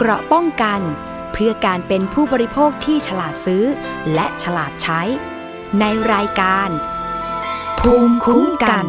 [0.00, 0.80] เกราะป้องกัน
[1.32, 3.64] เพื่อการเป็นผู้บริโภคที่ฉลาดซื้อ
[4.14, 5.00] และฉลาดใช้
[5.80, 6.68] ในรายการ
[7.80, 8.86] ภูมิคุ้มกัน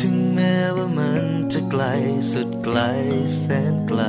[0.00, 1.84] ถึงแม้ว่ามันจะไกล
[2.32, 2.78] สุดไกล
[3.38, 4.02] แสนไกล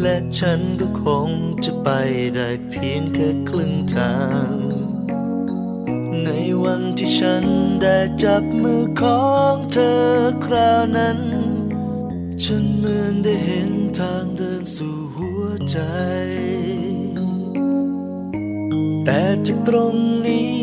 [0.00, 1.30] และฉันก็คง
[1.64, 1.88] จะไป
[2.36, 4.14] ได้เพียงแค่ครึ่งทา
[4.50, 4.61] ง
[6.26, 6.30] ใน
[6.64, 7.44] วันที่ฉัน
[7.82, 10.02] ได้จับมือของเธอ
[10.44, 11.18] คราวนั้น
[12.44, 15.78] ฉันเหมือนได้เห็นทางเดินสู่หัวใจ
[19.04, 19.96] แต่จากตรง
[20.26, 20.56] นี้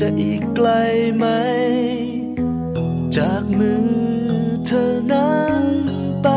[0.00, 0.68] จะอีกไกล
[1.16, 1.26] ไหม
[3.16, 3.86] จากมือ
[4.66, 5.64] เธอนั้น
[6.22, 6.28] ไป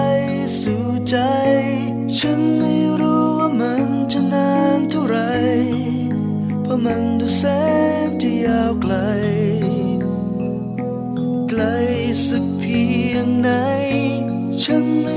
[0.59, 1.17] สู่ใจ
[2.20, 2.55] ฉัน
[6.85, 7.44] มันดูแส
[8.07, 8.94] นจะยาวไกล
[11.50, 11.61] ไกล
[12.28, 13.50] สักเพียงไหน
[14.64, 15.14] ฉันไม่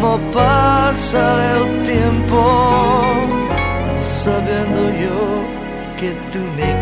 [0.00, 3.02] cómo pasa el tiempo,
[3.96, 5.42] sabiendo yo
[5.98, 6.75] que tú me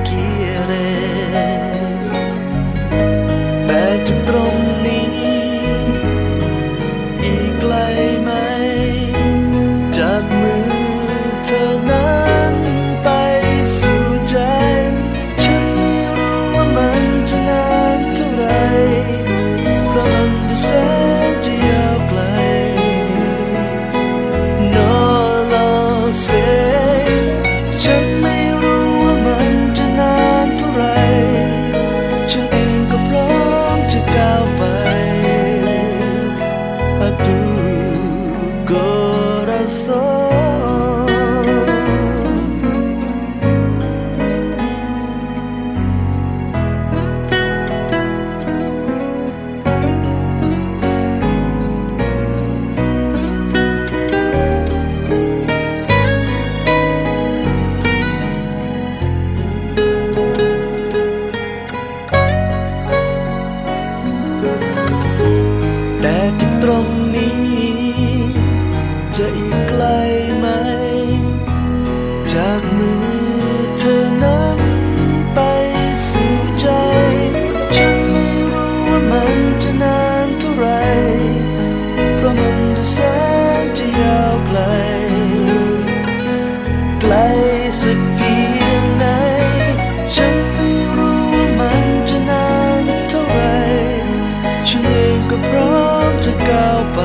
[95.14, 97.00] องก็พร้อมจะก้าวไป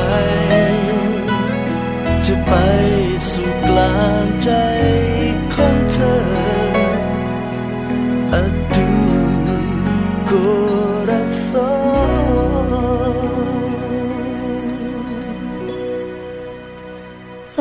[2.26, 2.54] จะไป
[3.32, 4.52] สู่กลางใจ
[5.54, 6.39] ของเธอ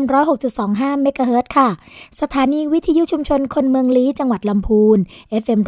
[0.52, 1.68] 106.25เมกะเฮิรตค่ะ
[2.20, 4.98] สถานีวิทยุชุมชนคนเมืองลี้จังหวัดลำพูน
[5.42, 5.60] FM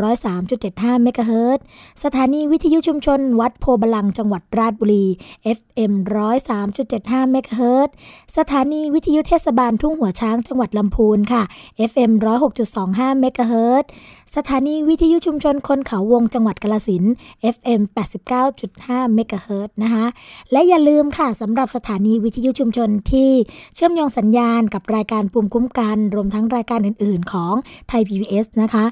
[0.49, 1.59] 103.75เมกะเฮิรต
[2.05, 5.05] สถานีวิทยุชุมชน วัดโพบลังจังหวัดราชบุรี
[5.59, 5.93] FM
[6.63, 7.89] 103.75เมกะเฮิรต
[8.37, 11.43] สถานีวิทยุเทศบาลทุ่งหัวช้างจังหวัดลำพูนค่ะ
[11.91, 12.11] FM
[12.67, 13.85] 106.25เมกะเฮิรต
[14.37, 17.05] สถานีวิทยุชุมชนคนเขาวงจังหวัดกาลสิน
[17.55, 17.81] FM
[18.49, 20.07] 89.5เมกะเฮิรตนะคะ
[20.53, 23.31] และอย่าลืมค่ะสำหรับสถานีวิทยุชุมชนที่
[23.75, 27.55] เชื่อมโยงสัญญาณกับรายการปุ่มคุ้มกัน รวมทั้งรายการอื่นๆ ของ
[27.89, 28.85] ไทย PBS นะคะ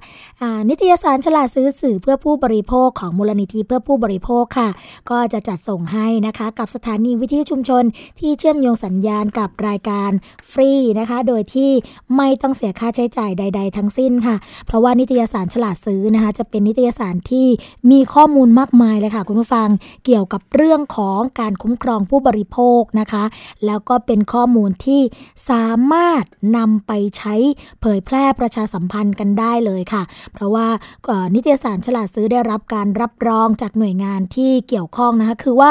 [0.69, 4.69] นิตยสารฉลาดซื้อสื่อเพื่อผู้บริโภคของมูลนิธิเพื่อผู้บริโภคค่ะ
[5.11, 7.85] ก็จะจัดส่งให้นะคะ กับสถานีวิทยุชุมชน
[8.19, 10.11] ที่เชื่อมโยงสัญญาณกับรายการ
[10.53, 11.71] ฟรีนะคะ โดยที่
[12.17, 14.37] ไม่ต้องเสียค่าใช้จ่ายใด ๆ ทั้งสิ้นค่ะ
[14.67, 17.47] เพราะว่านิตยสารฉลาดซื้อนะคะจะเป็นนิตยสารที่
[17.91, 19.69] มีข้อมูลมากมายเลยค่ะคุณผู้ฟัง
[20.05, 23.25] เกี่ยวกับเรื่องของการคุ้มครองผู้บริโภคนะคะ
[23.67, 25.01] แล้วก็เป็นข้อมูลที่
[25.51, 26.25] สามารถ
[26.57, 27.35] นำไปใช้
[27.81, 30.03] เผยแพร่ประชาสัมพันธ์กันได้เลยค่ะ
[30.33, 30.67] เพราะว่า
[31.35, 35.71] นิตยสารฉลาดซื้อได้รับการรับรองจากหน่วยงานที่เกี่ยวข้องนะคะคือว่า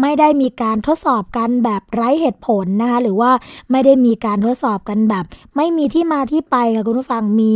[0.00, 3.30] ไม่ได้มีการทดสอบกันแบบไร้เหตุผลนะคะหรือว่า
[3.70, 5.24] ไม่ได้มีการทดสอบกันแบบ
[5.56, 7.52] ไม่มีที่มาที่ไปค่ะคุณผู้ฟังมี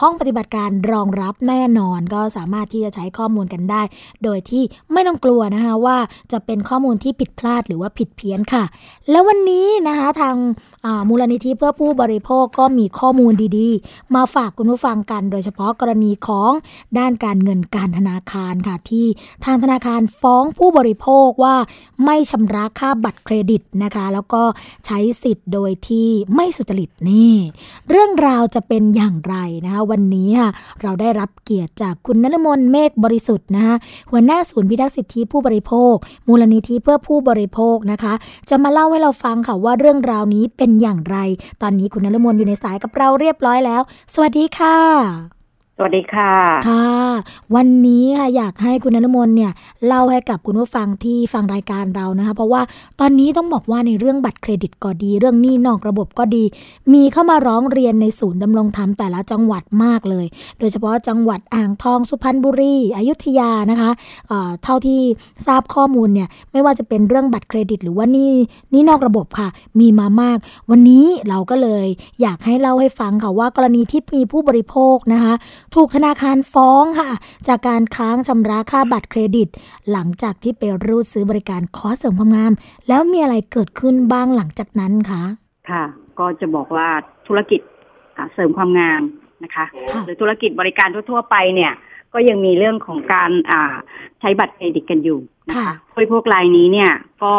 [0.00, 3.82] ห้องปฏิบัติการรองรับแน่นอนก็สามารถที่จะใช้ข้อมูลกันได้
[4.24, 4.62] โดยที่
[4.92, 5.96] ไม่ต้องกลัวนะคะว่า
[6.32, 8.64] จะเป็นข้อมูลที่ผิดพลาดหรือว่าผิดเพี้ยนค่ะ
[9.10, 10.36] แล้ววันนี้นะคะทาง
[11.08, 16.50] มูลนิธิเพื่อผู้บริโภคก็มีข้อมูลดีๆ มาฝากคุณผู้ฟังกัน โดยเฉพาะกรณีของ
[16.98, 19.06] ด้านการเงินการธนาคารค่ะ ที่
[19.44, 21.56] ทางธนาคารฟ้องผู้บริโภคว่า
[22.04, 24.42] ไม่ชำระค่าบัตรเครดิตนะคะ แล้วก็
[24.86, 27.34] ใช้สิทธิ์โดยที่ไม่สุจริตนี่
[27.90, 30.48] เรื่องราวจะเป็นอย่างไรนะคะวันนี้ค่ะ
[30.82, 33.76] เราได้รับเกียรติจากคุณนรมนเมฆบริสุทธิ์นะคะ
[34.10, 35.94] หัวหน้าศูนย์พิทักษ์สิทธิผู้บริโภค
[36.28, 38.14] มูลนิธิเพื่อผู้บริโภคนะคะ
[38.48, 41.16] จะมาเล่าให้เราฟังค่ะว่าเรื่องราวนี้เป็นอย่างไร
[41.62, 43.82] ตอนนี้คุณนรมนอยู่ในสายกับเราเรียบร้อยแล้ว
[44.14, 45.37] สวัสดีค่ะ
[45.80, 46.32] สวัสดีค่ะ
[46.68, 46.88] ค่ะ
[47.56, 49.52] วันนี้ค่ะอยากให้คุณนรมนเนี่ย
[49.86, 52.62] เล่าให้กับคุณผู้ฟังที่ฟังรายการเรานะคะ เพราะว่า
[53.00, 56.44] ตอนนี้ต้องบอกว่าในเรื่องบัตรเครดิตก็ดี เรื่องหนี้นอกระบบก็ดี
[56.92, 60.26] มีเข้ามาร้องเรียนในศูนย์ดำรงธรรมแต่ละจังหวัดมากเลย
[60.58, 63.90] โดยเฉพาะจังหวัดอ่างทองสุพรรณบุรีอยุธยานะคะ
[64.28, 65.00] เเท่าที่
[65.46, 68.32] ทราบข้อมูลเนี่ยไม่ว่าจะเป็นเรื่องบัตรเครดิต หรือว่านี่
[68.72, 69.48] นี่นอกระบบค่ะ
[69.80, 70.38] มีมามาก
[70.70, 71.86] วันนี้เราก็เลย
[72.20, 75.34] อยากให้เล่าให้ฟังค่ะว่ากรณีที่มีผู้บริโภคนะคะ
[75.74, 77.10] ถูกธนาคารฟ้องค่ะ
[77.48, 79.48] จากการค้างชำระค่าบัตรเครดิต
[79.92, 82.52] หลังจากที่ไปรูดซื้อบริการคอร์สเสริมความงาม
[82.88, 85.22] แล้วมีอะไรเกิดขึ้นบ้างหลังจากนั้นคะ
[85.70, 85.84] ค่ะ
[86.18, 86.88] ก็จะบอกว่า
[87.26, 87.60] ธุรกิจ
[88.34, 89.02] เสริมความงาม
[89.44, 91.72] นะคะคะหรือธุรกิจบริการทั่ว ๆ ไปเนี่ย
[92.14, 93.30] ก็ยังมีเรื่องของการ
[94.20, 95.18] ใช้บัตรเครดิตกันอยู่
[95.48, 96.92] นะคะบริโภครายนี้เนี่ย
[97.24, 97.34] ก็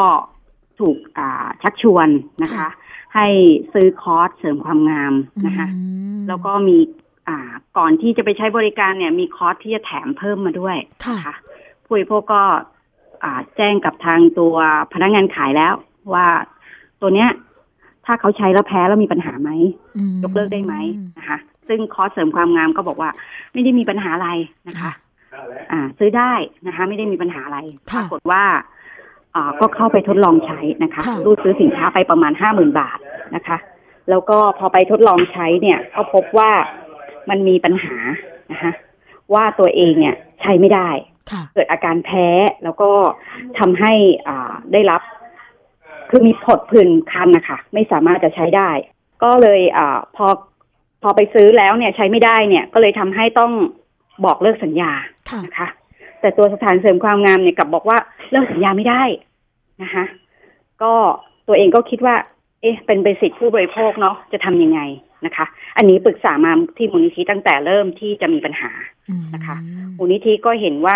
[0.80, 0.98] ถูก
[1.64, 2.08] ชักชวน
[2.44, 2.68] นะคะ
[3.16, 3.28] ให้
[3.74, 5.14] ซื้อคอร์สเสริมความงาม
[5.46, 5.68] นะคะ
[6.28, 6.78] แล้วก็มี
[7.78, 10.76] ก่อนที่จะไปใช้บริการเนี่ยมีคอร์สที่จะแถมเพิ่มมาด้วย
[11.26, 11.36] ค่ะ
[11.84, 12.44] ผู้บริโภคก็
[13.58, 14.56] แจ้งกับทางตัว
[14.94, 15.74] พนักงานขายแล้ว
[16.14, 16.26] ว่า
[17.02, 17.30] ตัวเนี้ย
[18.06, 19.50] ถ้าเขาใช้แล้วแพ้แล้วมีปัญหาไหม
[20.24, 20.74] ยกเลิกได้ไหม
[21.18, 21.38] นะคะ
[21.68, 23.10] ซึ่งคอร์สเสริมความงามก็บอกว่า
[23.54, 24.30] ไม่ได้มีปัญหาอะไร
[24.68, 24.92] นะคะ
[25.72, 26.34] อ่า ซื้อได้
[26.68, 27.60] นะคะ ไม่ได้มีปัญหาอะไร
[27.96, 28.44] ปรากฏว่า
[29.36, 32.98] อ่าก็เข้าไปทดลองใช้นะคะรูดซื้อสินค้าไปประมาณห้าหมื่นบาท
[33.36, 33.58] นะคะ
[34.10, 36.52] แล้วก็พอไปทดลองใช้เนี่ย ก็พบว่า
[37.30, 37.96] มันมีปัญหา
[38.52, 38.72] นะคะ
[39.34, 40.90] ว่าตัวเองเนี่ยใช้ไม่ได้
[41.54, 42.28] เกิดอาการแพ้
[42.64, 42.92] แล้วก็
[43.60, 43.94] ทำให้
[44.28, 45.02] อ่าได้รับ
[46.10, 48.70] คือมีผดผื่นคันนะคะไม่สามารถจะใช้ได้
[49.24, 50.28] ก็เลยอ่าพอ
[51.04, 53.52] พอไปซื้อแล้วเนี่ยใช้ไม่ได้เนี่ย ก็เลยทำให้ต้อง
[54.26, 54.92] บอกเลิกสัญญา
[55.46, 55.68] นะคะ
[56.22, 57.98] แต่ตัวสถานเสริมความงามเนี่ยกลับบอกว่า
[58.32, 59.04] เลิกสัญญาไม่ได้
[59.84, 60.04] นะคะ
[60.84, 60.94] ก็
[61.48, 62.16] ตัวเองก็คิดว่า
[62.62, 64.80] เอ๊ะ เป็นเบสิกผู้บริโภคเนาะจะทำยังไง
[65.26, 65.46] นะคะ
[65.78, 68.72] อันนี้ปรึกษามาที่มูลนิธิตั้งแต่เริ่มที่จะมีปัญหา
[69.36, 69.56] นะคะ
[69.98, 70.96] มูลนิธิก็เห็นว่า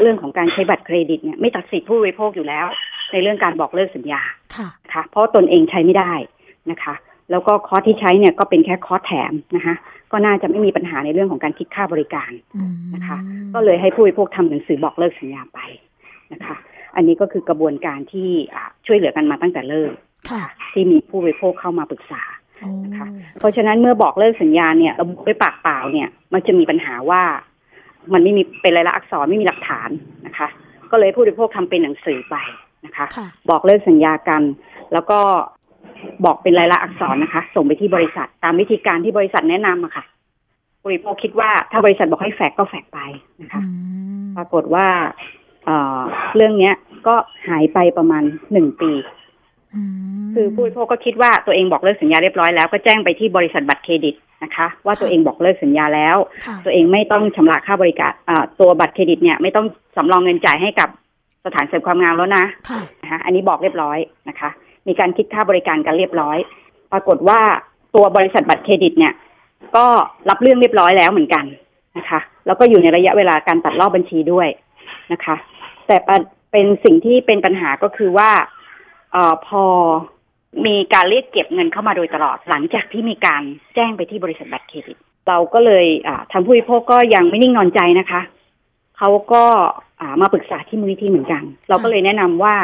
[0.00, 2.66] เรื่องของการใช้บัตรเครดิตเนี่ยไม่ตัดสิทธิผู้บริโภคอยู่แล้ว
[3.12, 4.22] ในเรื่องการบอกเลิกสัญญา
[4.92, 6.12] ค่ะเพราะตนเองใช้ไม่ได้
[6.70, 6.94] นะคะ
[7.30, 9.74] แล้วก็คอร์สที่ใช้เนี่ยก็เป็นแค่คอร์สแถมนะคะ
[10.12, 12.30] ก็น่าจะไม่มีปัญหาในเรื่องของการคิดค่าบริการ
[12.94, 13.18] นะคะ
[13.54, 15.60] ก็เลยให้ผู้บริโภคทำหนังสือบอกเลิกสัญญาไป
[16.32, 16.56] นะคะ
[16.96, 18.30] อันนี้ก็คือกระบวนการที่
[18.86, 19.92] ช่วยเหลือกันมาตั้งแต่เริ่ม
[20.72, 22.22] ที่มีผู้บริโภคเข้ามาปรึกษา
[22.84, 23.06] นะคะ
[23.38, 27.22] เพราะฉะนั้นเมื่อบอกเลิกสัญญาเนี่ยระบุด้วยปากเปล่าเนี่ย มันจะมีปัญหาว่า
[28.12, 29.90] มันไม่มีเป็นลายลักษณ์อักษรไม่มีหลักฐาน
[30.26, 30.48] นะคะ
[30.90, 32.36] ก็เลยผู้บริโภคทำเป็นหนังสือไป
[32.86, 33.06] นะคะ
[33.50, 34.42] บอกเลิกสัญญากัน
[34.92, 35.18] แล้วก็
[36.24, 40.04] บอกเป็นลายลักษณ์อักษรนะคะ ส่งไปที่บริษัทตามวิธีการที่บริษัทแนะนำอะค่ะ
[40.86, 43.00] บริโภคคิดว่าถ้าบริษัทบอกให้แฟกก็แฟกไป
[43.42, 43.62] นะคะ
[44.36, 44.86] ปรากฏว่า
[45.64, 46.00] เอ่อ
[46.36, 46.74] เรื่องเนี้ย
[47.06, 47.14] ก็
[47.48, 48.92] หายไปประมาณหนึ่งปี
[50.34, 60.88] คือผู้บริโภคก็คิดว่าตัวเองบอกเลิกสัญญาเรียบร้อยแล้วก็แจ้งไปที่บริษัทบัตรเครดิตนะคะ ว่าตัวเองบอกเลิกสัญญาแล้วค่ะตัวเองไม่ต้องชำระค่าบริการอ่าตัวบัตรเครดิตเนี่ยไม่ต้องสำรองเงินจ่ายให้กับ
[61.44, 63.98] สถานเสริมความงามแล้วนะค่ะนะคะอันนี้บอกเรียบร้อย
[64.28, 64.50] นะคะ
[64.88, 66.38] มีการคิดค่าบริการกันเรียบร้อย
[66.92, 67.40] ปรากฏว่า
[67.94, 69.12] ตัวบริษัทบัตรเครดิตเนี่ย
[69.76, 69.86] ก็
[70.28, 71.44] รับเรื่องเรียบร้อยแล้วเหมือนกัน
[71.98, 74.48] นะคะ แล้วก็อยู่ในระยะเวลาการตัดรอบบัญชีด้วย
[75.12, 75.36] นะคะ
[75.86, 76.16] แต่ประ
[76.52, 79.64] เป็นสิ่งที่เป็นปัญหาก็คือว่าเออพอ
[80.66, 83.42] มีการเรียกเก็บเงินเข้ามาโดยตลอด หลังจากที่มีการ
[83.74, 84.98] แจ้งไปที่บริษัทบัตรเครดิต
[85.28, 88.20] เราก็เลยอ่าทางผู้บริโภคก็ยังไม่นิ่งนอนใจนะคะ
[88.98, 89.44] เขาก็
[90.00, 92.56] อ่ามาปรึกษาที่มูลนิธิเหมือนกัน เราก็เลยแนะนำว่า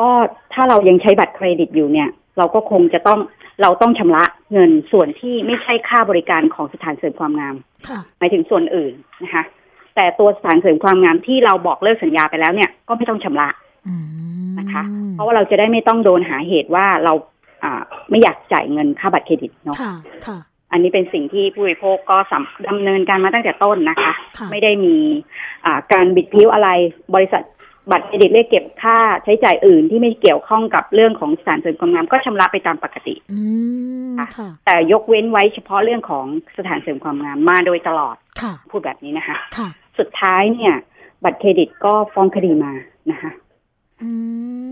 [0.00, 0.08] ก็
[0.52, 3.20] ถ้าเรายังใช้บัตรเครดิตอยู่เนี่ย เราก็คงจะต้อง
[3.62, 7.56] เราต้องชำระเงินส่วนที่ไม่ใช่ค่าบริการของสถานเสริมความงาม
[7.88, 9.44] ค่ะหมายถึงส่วนอื่นนะคะ
[9.94, 13.69] แต่ตัวสถานเสริมความงามที่เราบอกเลิกสัญญาไปแล้วเนี่ยก็ไม่ต้องชำระอืม
[14.58, 14.82] นะคะ
[15.12, 17.12] เพราะว่าเราจะได้ไม่ต้องโดนหาเหตุว่าเรา
[17.64, 19.94] อ่าไม่อยากจ่ายเงินค่าบัตรเครดิตเนาะค่ะ
[20.26, 20.38] ค่ะ
[20.72, 24.96] อันนี้เป็นสิ่งที่ผู้บริโภคก็สำดำเนินการมาตั้งแต่ต้นนะคะค่ะไม่ได้มี
[25.64, 26.68] อ่าการบิดพิ้วอะไร
[27.14, 27.42] บริษัท
[27.90, 33.40] บัตรเครดิตเรียกเก็บค่าใช้จ่ายอื่นที่ไม่เกี่ยวข้องกับเรื่องของสถานเสริมความงามก็ชำระไปตามปกติอื
[34.12, 36.26] มค่ะค่ะแต่ยกเว้นไว้เฉพาะเรื่องของ
[36.58, 39.68] สถานเสริมความงามมาโดยตลอดค่ะพูดแบบนี้นะคะค่ะ
[39.98, 40.74] สุดท้ายเนี่ย
[41.24, 42.72] บัตรเครดิตก็ฟ้องคดีมา
[43.10, 43.49] นะคะอืม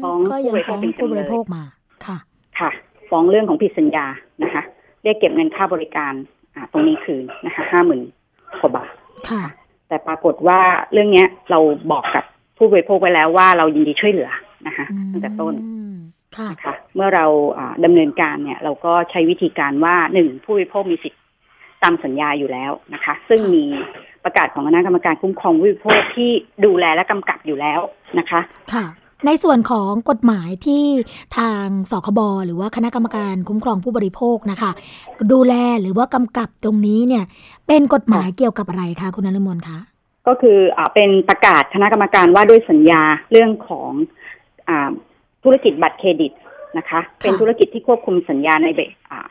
[0.02, 1.64] ฟ้องก็ยังฟ้องผู้ผู้บบริริโภโภคคมา
[2.06, 2.16] ค่ะ
[2.58, 2.70] ค่ะ
[3.10, 4.06] ฟ้องเรื่องของผิดสัญญา
[4.42, 4.62] นะคะ
[5.02, 6.12] เรียกเก็บเงินค่าบริการ
[6.54, 8.00] อ่าตรงนี้คืนนะคะห้าหมื่น
[8.60, 8.92] กว่าบาท
[9.30, 9.42] ค่ะ
[9.88, 10.60] แต่ปรากฏว่า
[10.92, 11.58] เรื่องเนี้ยเรา
[11.92, 12.24] บอกกับ
[12.58, 14.30] ผู้บริโภคไว้แล้วว่าเรายินดีช่วยเหลือ
[14.66, 15.54] นะคะอืมตั้งแต่ต้น
[16.36, 17.26] ค่ะนะคะเมื่อเรา
[17.58, 21.22] อ่าดำเนินการเนี่ยเราก็ใช้วิธีการว่าหนึ่งผู้บริโภคมีสิทธิ์
[21.82, 23.64] ตามสัญญาอยู่แล้วนะคะ ซึ่งมี
[24.24, 26.30] ประกาศของคณะกรรมการคุ้มครองผู้บริโภคที่
[26.64, 27.80] ดูแลและกำกับอยู่แล้ว
[28.18, 28.40] นะคะ
[28.74, 28.84] ค่ะ
[29.26, 30.84] ในส่วนของกฎหมายที่
[31.38, 34.70] ทางสคบหรือว่าคณะกรรมการคุ้มครองผู้บริโภคนะคะ
[35.32, 37.24] ดูแลหรือว่ากำกับตรงนี้เนี่ย
[37.66, 39.78] เป็นกฎหมายเกี่ยวกับอะไรคะคุณนฤมลคะ
[40.26, 43.90] ก็คืออ่าเป็นประกาศคณะกรรมการว่าด้วยสัญญาเรื่องของ
[44.68, 44.90] อา
[45.44, 46.32] ธุรกิจบัตรเครดิต
[46.78, 49.28] นะคะ เป็นธุรกิจที่ควบคุมสัญญาในเบอ่า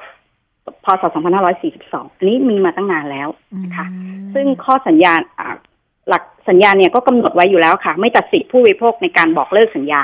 [0.84, 3.30] พศ2542 อันนี้มีมาตั้งนานแล้ว
[3.78, 5.56] ค่ะอืมซึ่งข้อสัญญาอ่า
[6.10, 10.02] หลักสัญญาเนี่ยก็กำหนดไว้อยู่แล้วค่ะ ไม่ตัดสิทธิผู้บริโภคในการบอกเลิกสัญญา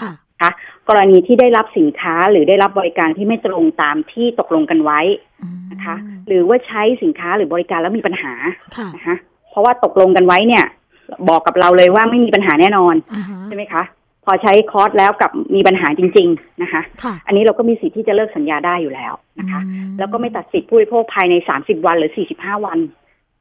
[0.00, 0.50] ค่ะนะคะ
[0.88, 5.00] กรณีที่ได้รับสินค้าหรือได้รับบริการที่ไม่ตรงตามที่ตกลงกันไว้
[5.42, 8.32] อืมนะคะ หรือว่าใช้สินค้าหรือบริการแล้วมีปัญหา
[8.76, 9.16] ค่ะนะคะ
[9.50, 10.64] เพราะว่าตกลงกันไว้เนี่ย
[11.28, 13.82] บอกกับเราเลยว่าไม่มีปัญหาแน่นอนอ่าฮะใช่ไหมคะ
[14.24, 22.78] พอใช้คอร์สแล้วกับมีปัญหาจริง ๆนะคะค่ะอันนี้เราก็มีสิทธิ์ที่จะเลิกสัญญาได้อยู่แล้วนะคะอืแล้วก็ไม่ตัดสิทธิผู้บริโภคภายใน 30 วันหรือ 45 วัน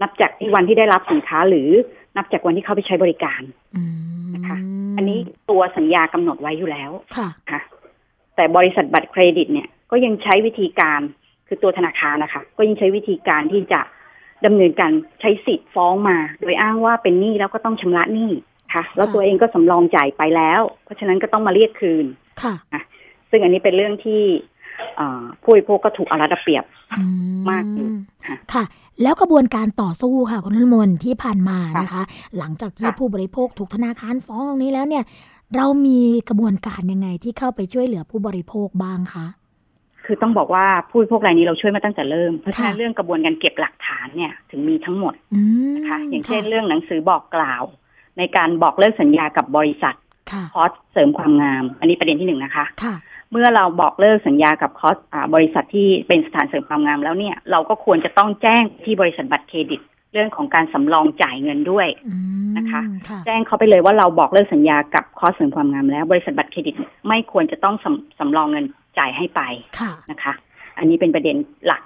[0.02, 1.70] นับจากที่วันที่ได้รับสินค้าหรือ
[2.18, 3.42] นับจากวันที่เข้าไปใช้บริการ
[3.76, 3.82] อื
[4.24, 4.58] มนะคะ
[4.98, 5.18] อันนี้
[5.50, 7.62] ตัวสัญญากำหนดไว้อยู่แล้วค่ะค่ะ
[8.36, 11.02] แต่บริษัทบัตรเครดิต เนี่ย ก็ยังใช้วิธีการ
[11.48, 13.80] คือตัวธนาคารนะคะ ก็ยังใช้วิธีการที่จะ
[14.46, 18.32] ดำเนินการใช้สิทธิ์ฟ้องมา โดยอ้างว่าเป็นหนี้แล้วก็ต้องชำระหนี้
[18.74, 22.06] ค่ะ แล้วค่ะตัวเองก็สำรองจ่ายไปแล้ว เพราะฉะนั้นก็ต้องมาเรียกคืน
[22.42, 22.54] ค่ะ
[23.30, 24.57] ซึ่งอันนี้เป็นเรื่องที่อ่า
[25.42, 26.64] ผู้บริโภคก็ถูกเอารัดเอาเปรียบ
[27.00, 27.04] อื
[27.50, 27.88] มากอยู่
[28.26, 28.64] ค่ะค่ะ
[29.04, 32.04] แล้วกระบวนการต่อสู้ค่ะคุณนฤมลที่ผ่านมาค่ะนะคะ
[32.38, 35.04] หลังจากที่ค่ะผู้บริโภคถูกธนาคารฟ้องตรงนี้แล้วเนี่ย
[35.56, 39.26] เรามีกระบวนการยังไงที่เข้าไปช่วยเหลือผู้บริโภคบ้างคะ
[40.06, 45.42] คือต้องบอกว่าผู้บริโภครายนี้เราช่วยมาตั้งแต่เริ่ม เพราะฉะนั้นค่ะเรื่องกระบวนการเก็บหลักฐานเนี่ยถึงมีทั้งหมดอื
[45.72, 47.64] มนะคะอย่างเช่นค่ะเรื่องหนังสือบอกกล่าว
[48.18, 49.96] ในการบอกเลิกสัญญากับบริษัท
[50.32, 52.96] ค่ะคอร์สเสริมความงาม อันนี้ประเด็นที่หนึ่งนะคะค่ะ
[53.32, 59.82] เมื่อเราบอกเลิกสัญญากับคอร์สอ่าบริษัทที่เป็นสถานเสริมความงามแล้วเนี่ย เราก็ควรจะต้องแจ้งที่บริษัทบัตรเครดิต
[60.14, 62.14] เรื่องของการสำรองจ่ายเงินด้วยอื
[62.50, 66.76] มนะคะค่ะแจ้งเขาไปเลยว่าเราบอกเลิกสัญญากับคอร์สเสริมความงามแล้ว บริษัทบัตรเครดิต
[67.08, 68.66] ไม่ควรจะต้องสำสำรองเงิน
[69.00, 69.42] จ่ายให้ไป
[69.80, 70.34] ค่ะนะคะ
[70.78, 71.82] อันนี้เป็นประเด็นหลัก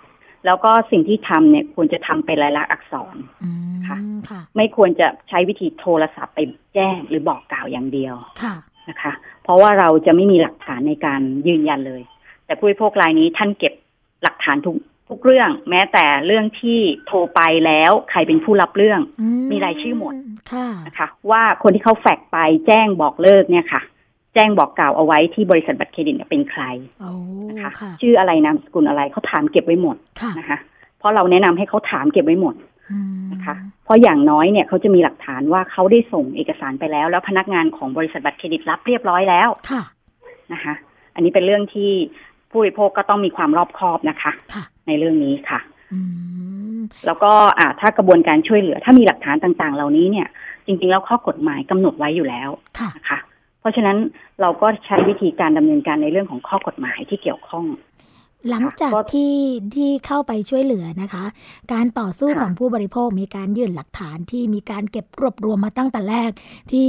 [0.45, 3.97] แล้วก็สิ่งที่ทำเนี่ยควรจะทำเป็นลายลักษณ์อักษรอืมค่ะ
[4.29, 6.39] ค่ะ ไม่ควรจะใช้วิธีโทรศัพท์ไป
[6.73, 8.55] แจ้งหรือบอกกล่าวอย่างเดียวค่ะ
[8.91, 12.01] นะคะ เพราะว่าเราจะไม่มีหลักฐานในการยืนยันเลย
[12.45, 13.73] แต่ผู้บริโภครายนี้ท่านเก็บ
[14.23, 14.75] หลักฐานทุก
[15.09, 20.13] ทุกเรื่อง แม้แต่เรื่องที่โทรไปแล้วใครเป็นผู้รับเรื่องอืมีรายชื่อหมด
[20.51, 23.81] ค่ะนะคะ ว่าคนที่เขาแฟกซ์ไปแจ้งบอกเลิกเนี่ยค่ะ
[24.33, 26.63] แจ้งบอกกล่าวเอาไว้ที่บริษัทบัตรเครดิตเนี่ยเป็นใคร
[26.99, 27.11] โอ้
[27.49, 30.57] นะคะค่ะชื่ออะไรนามสกุลอะไรเขาถามเก็บไว้หมดค่ะนะคะ
[30.97, 32.80] เพราะเราแนะนำให้เขาถามเก็บไว้หมดอืม
[33.33, 39.83] นะคะเพราะอย่างน้อยเนี่ยเขาจะมีหลักฐานว่าเขาได้ส่งเอกสารไปแล้ว แล้วพนักงานของบริษัทบัตรเครดิตรับเรียบร้อยแล้วค่ะ
[40.53, 40.73] นะคะ
[41.15, 41.91] อันนี้เป็นเรื่องที่
[42.49, 45.59] ผู้บริโภคก็ต้องมีความรอบคอบนะคะค่ะในเรื่องนี้ค่ะ
[45.93, 45.99] อื
[46.77, 50.27] มแล้วก็อ่าถ้ากระบวนการช่วยเหลือ ถ้ามีหลักฐานต่างๆ เหล่านี้เนี่ย
[50.65, 52.49] จริงๆแล้วข้อกฎหมายกำหนดไว้อยู่แล้ว
[52.97, 53.19] นะคะ
[53.59, 53.97] เพราะฉะนั้น
[54.41, 57.65] เราก็ใช้วิธีการดำเนินการในเรื่องของข้อกฎหมายที่เกี่ยวข้อง
[58.49, 59.35] หลังจากที่
[59.75, 61.23] ที่เข้าไปช่วยเหลือนะคะ
[61.73, 66.31] การต่อสู้ของผู้บริโภคมีการยื่นหลักฐานที่มีการเก็บรวบรวมมาตั้งแต่แรก
[66.71, 66.87] ที่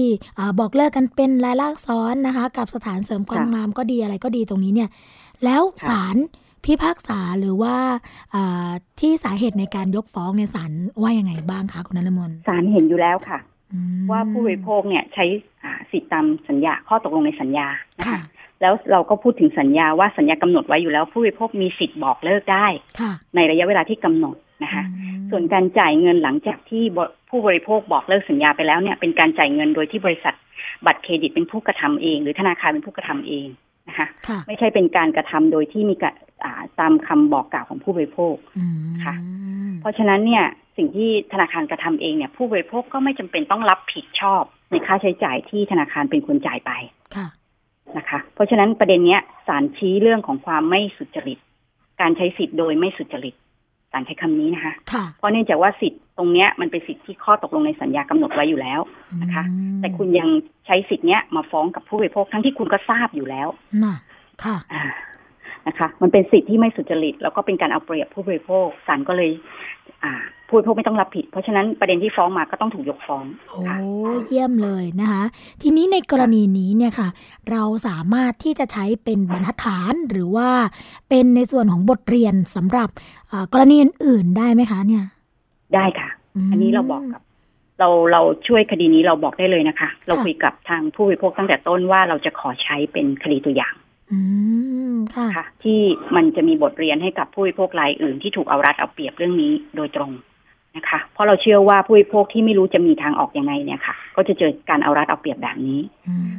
[0.59, 4.91] บอกเลิกกันเป็นลายลักษณ์ซ้อนนะคะ กับสถานเสริมความงามก็ดีอะไรก็ดีตรงนี้เนี่ย
[5.45, 6.17] แล้วศาล
[6.65, 7.75] พิพากษาหรือว่า
[9.01, 13.39] ที่สาเหตุในการยกฟ้องเนี่ยศาลว่ายังไงบ้างคะคุณนรมนศาลเห็นอยู่แล้วค่ะ
[14.11, 15.25] ว่าผู้บริโภคเนี่ยใช้
[15.91, 17.67] สิทธิตามสัญญาข้อตกลงในสัญญา
[17.99, 18.23] นะคะ
[18.63, 22.67] แล้วเราก็พูดถึงสัญญาว่าสัญญากำหนดไว้อยู่แล้วผู้บริโภคมีสิทธิ์บอกเลิกได้
[23.35, 24.85] ในระยะเวลาที่กำหนดนะคะ
[25.31, 26.85] ส่วนการจ่ายเงินหลังจากที่
[27.31, 30.35] ผู้บริโภคบอกเลิกสัญญาไปแล้วเนี่ยเป็นการจ่ายเงินโดยที่บริษัท
[30.87, 33.47] บัตรเครดิตเป็นผู้กระทำเอง หรือธนาคารเป็นผู้กระทำเอง
[33.89, 34.07] นะคะ
[34.47, 36.05] ไม่ใช่เป็นการกระทำโดยที่มีก
[36.81, 38.35] ตามคำบอกกล่าวของผู้บริโภค
[39.05, 39.15] ค่ะ
[39.81, 40.45] เพราะฉะนั้นเนี่ย
[40.77, 46.73] สิ่งที่ธนาคารกระทำเองเนี่ยผู้บริโภคก็ไม่จำเป็นต้องรับผิดชอบในค่าใช้จ่ายที่ธนาคารเป็นคนจ่ายไป
[47.99, 51.39] นะคะ เพราะฉะนั้นประเด็นเนี้ยศาลชี้เรื่องของความไม่สุจริต
[52.01, 53.35] การใช้สิทธิ์โดยไม่สุจริต
[53.93, 54.73] ศาลใช้คำนี้นะคะ
[55.19, 58.81] เพราะเนื่องจากว่าสิทธิ์ตรงเนี้ยมันเป็นสิทธิ์ที่ข้อตกลงในสัญญากำหนดไว้อยู่แล้ว
[59.23, 59.45] นะคะ
[59.81, 60.29] แต่คุณยัง
[60.67, 63.49] ใช้สิทธิ์เนี้ยมาฟ้องกับผู้บริโภคทั้งที่คุณก็ทราบอยู่แล้ว
[64.45, 64.57] ค่ะ
[65.67, 69.31] นะคะ มันเป็นสิทธิ์ที่ไม่สุจริต แล้วก็เป็นการเอาเปรียบผู้บริโภคศาลก็เลย
[70.05, 70.15] อ่า
[70.49, 73.61] ผู้บริโภคไม่ต้องรับผิด เพราะฉะนั้นประเด็นที่ฟ้องมาก็ต้องถูกยกฟ้องโอ้
[74.29, 75.23] เยี่ยมเลยนะคะ
[75.63, 77.09] ทีนี้ในกรณีนี้เนี่ยค่ะ
[77.51, 80.49] เราสามารถที่จะใช้เป็นบรรทัดฐานหรือว่า
[81.09, 82.89] เป็นในส่วนของบทเรียนสำหรับ
[83.53, 85.05] กรณีอื่นๆได้ไหมคะ เนี่ย
[85.75, 86.09] ได้ค่ะ
[86.51, 87.23] อันนี้เราบอกกับ
[87.79, 93.75] เราเราช่วยคดีนี้เราบอกได้เลยนะคะ เราคุยกับทางผู้บริโภคตั้งแต่ต้นว่าเราจะขอใช้เป็นคดีตัวอย่าง
[95.37, 95.81] ค่ะ ที่
[96.17, 100.13] มันจะมีบทเรียนให้กับผู้บริโภครายอื่นที่ถูกเอารัดเอาเปรียบเรื่องนี้โดยตรง
[100.77, 105.81] นะคะ เพราะเราเชื่อว่าผู้บริโภคที่ไม่รู้จะมีทางออกยังไงเนี่ยค่ะ ก็จะเจอการเอารัดเอาเปรียบแบบนี้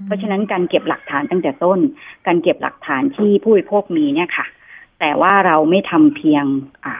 [0.05, 1.79] เพราะฉะนั้นการเก็บหลักฐานตั้งแต่ต้น
[2.27, 4.45] การเก็บหลักฐานที่ผู้บริโภคมีเนี่ยค่ะ
[4.99, 6.43] แต่ว่าเราไม่ทำเพียง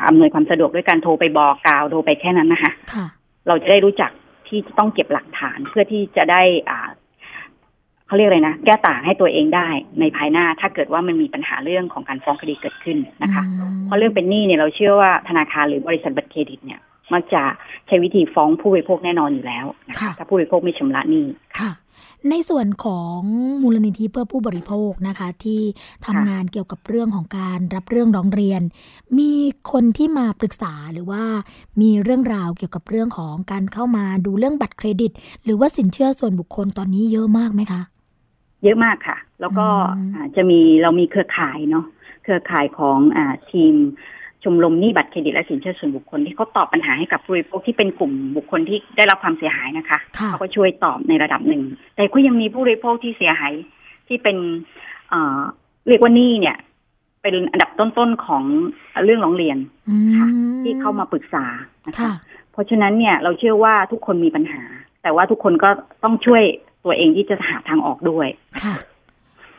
[0.07, 2.71] อำนวยความสะดวกด้วยการโทรไปบอกกล่าวโทรไปแค่นั้นนะคะ
[3.47, 4.11] เราจะได้รู้จัก
[4.47, 6.82] ที่ต้องเก็บหลักฐานเพื่อที่จะได้อ่า
[8.13, 9.67] เขาเรียกอะไรนะ แก้ต่างให้ตัวเองได้
[9.99, 13.43] ในภายหน้าถ้าเกิดว่ามันมีปัญหาเรื่องของการฟ้องคดีเกิดขึ้นนะคะ
[13.85, 16.79] เพราะเรื่องเป็นหนี้เนี่ยเราเชื่อว่าธนาคารหรือบริษัทบัตรเครดิตเนี่ย
[17.13, 17.43] มักจะ
[17.87, 21.25] ใช้วิธีฟ้องผู้บริโภคแน่นอนอยู่แล้วนะคะถ้าผู้บริโภคไม่ชำระหนี้
[21.59, 21.71] ค่ะ
[22.29, 23.19] ในส่วนของ
[23.61, 25.61] มูลนิธิเพื่อผู้บริโภคนะคะ ที่
[26.05, 28.61] ทำงานเกี่ยวกับเรื่องของการรับเรื่องร้องเรียน
[29.19, 29.31] มี
[29.71, 31.23] คนที่มาปรึกษาหรือว่า
[31.81, 35.11] มีเรื่องราวเกี่ยวกับเรื่องของการเข้ามาดูเรื่องบัตรเครดิต
[35.43, 37.81] หรือว่าสินเชื่อส่วนบุคคลตอนนี้เยอะมากไหมคะ
[38.63, 39.65] เยอะมากค่ะ แล้วก็
[40.35, 41.85] จะมีเรามีเครือข่ายเนาะ
[42.23, 43.19] เครือข่ายของอ
[43.51, 43.75] ทีม
[44.43, 51.63] ชมรมหนี้บัตรเครดิตและสินเชื่อส่วนบุคคลที่เขาตอบปัญหาให้กับผู้บริโภคที่เป็นกลุ่มบุคคลที่ได้รับความเสียหายนะคะเขาก็ช่วยตอบในระดับหนึ่ง
[51.95, 53.53] แต่ก็ยังมีผู้บริโภคที่เสียหาย
[54.07, 54.37] ที่เป็น
[55.09, 55.41] เอ่อ
[55.87, 56.57] เรียกว่าหนี้เนี่ย
[57.21, 58.43] เป็นอันดับต้นๆของ
[59.05, 59.57] เรื่องร้องเรียน
[60.17, 60.27] ค่ะ
[60.63, 61.45] ที่เข้ามาปรึกษา
[61.87, 62.13] นะคะ
[62.51, 64.63] เพราะฉะนั้นเนี่ยเราเชื่อว่าทุกคนมีปัญหา
[65.03, 65.69] แต่ว่าทุกคนก็
[66.03, 66.43] ต้องช่วย
[66.83, 68.27] ตัวเองที่จะหาทางออกด้วย
[68.63, 68.75] ค่ะ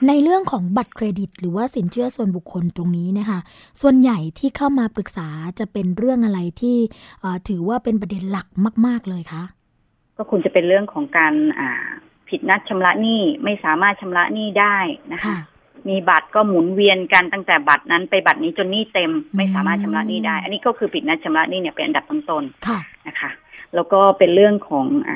[0.09, 3.39] ในเรื่องของบัตรเครดิต หรือว่าสินเชื่อส่วนบุคคลตรงนี้นะคะ
[3.81, 6.77] ส่วนใหญ่ที่เข้ามาปรึกษาจะเป็นเรื่องอะไรที่
[7.49, 8.47] ถือว่าเป็นประเด็นหลัก
[8.87, 9.43] มาก ๆเลยคะ
[10.17, 11.35] ก็คงจะเป็นเรื่องของการ
[12.29, 14.77] ผิดนัดชำระหนี้ไม่สามารถชำระหนี้ได้
[15.13, 15.39] นะคะ
[15.89, 23.31] มีบัตรก็หมุนเวียนกันตั้งแต่บัตรนั้นไปบัตรนี้จนหนี้เต็มไม่สามารถชำระหนี้ได้ อันนี้ก็คือผิดนัดชำระหนี้เนี่ยเป็นอันดับต้นๆนะคะ
[23.75, 25.11] แล้วก็เป็นเรื่องของอ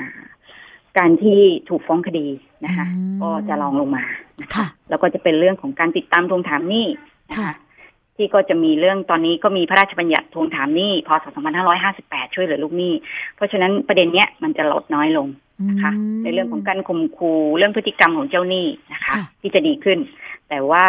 [0.98, 2.26] การที่ถูกฟ้องคดี
[2.66, 2.86] นะคะ
[3.22, 4.04] ก็จะลองลงมา
[4.42, 6.86] นะคะแล้วก็จะเป็นเรื่องของการติดตามทวงถามหนี้
[7.30, 7.54] นะคะ
[8.16, 11.26] ที่ก็จะมีเรื่องตอนนี้ก็มีพระราชบัญญัติทวงถามหนี้พศ
[11.80, 12.92] 2558 ช่วยเหลือลูกหนี้
[13.36, 15.26] เพราะฉะนั้นประเด็นเนี้ยมันจะลดน้อยลง
[15.70, 19.98] นะคะ ในเรื่องของการข่มขู่เรื่องพฤติกรรมของเจ้าหนี้นะคะ ที่จะดีขึ้น
[20.48, 20.84] แต่ว่า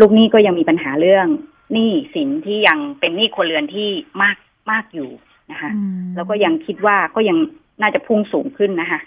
[0.00, 1.26] ลูกหนี้ก็ยังมีปัญหาเรื่อง
[1.72, 3.88] หนี้สินที่ยังเป็นหนี้ครัวเรือนที่
[4.22, 4.36] มาก
[4.70, 5.10] มากอยู่
[5.50, 5.70] นะคะ
[6.16, 7.36] แล้วก็ยังคิดว่าก็ยัง
[7.82, 9.00] น่าจะพุ่งสูงขึ้นนะคะ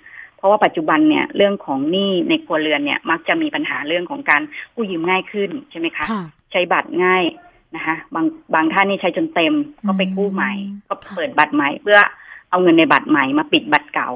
[0.44, 4.42] ราะว่าปัจจุบันเนี่ยเรื่องของหนี้ในครัวเรือนเนี่ยมักจะมีปัญหาเรื่องของการ
[4.76, 6.06] กู้ยืมง่ายขึ้นใช่ไหมคะ
[6.52, 7.24] ใช้บัตรง่าย
[7.76, 9.54] นะคะบางบางท่านนี่ใช้จนเต็ม
[9.88, 10.52] ก็ไปกู้ใหม่
[10.90, 12.00] ก็เปิดบัตรใหม่ เพื่อ
[12.50, 14.12] เอาเงินในบัตรใหม่มาปิดบัตรเก่า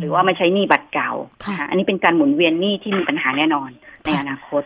[0.00, 1.10] หรือว่าไม่ใช้หนี้บัตรเก่า
[1.68, 3.70] อันนี้เป็นการหมุนเวียนหนี้ที่มีปัญหาแน่นอน
[4.04, 4.62] ในอนาคต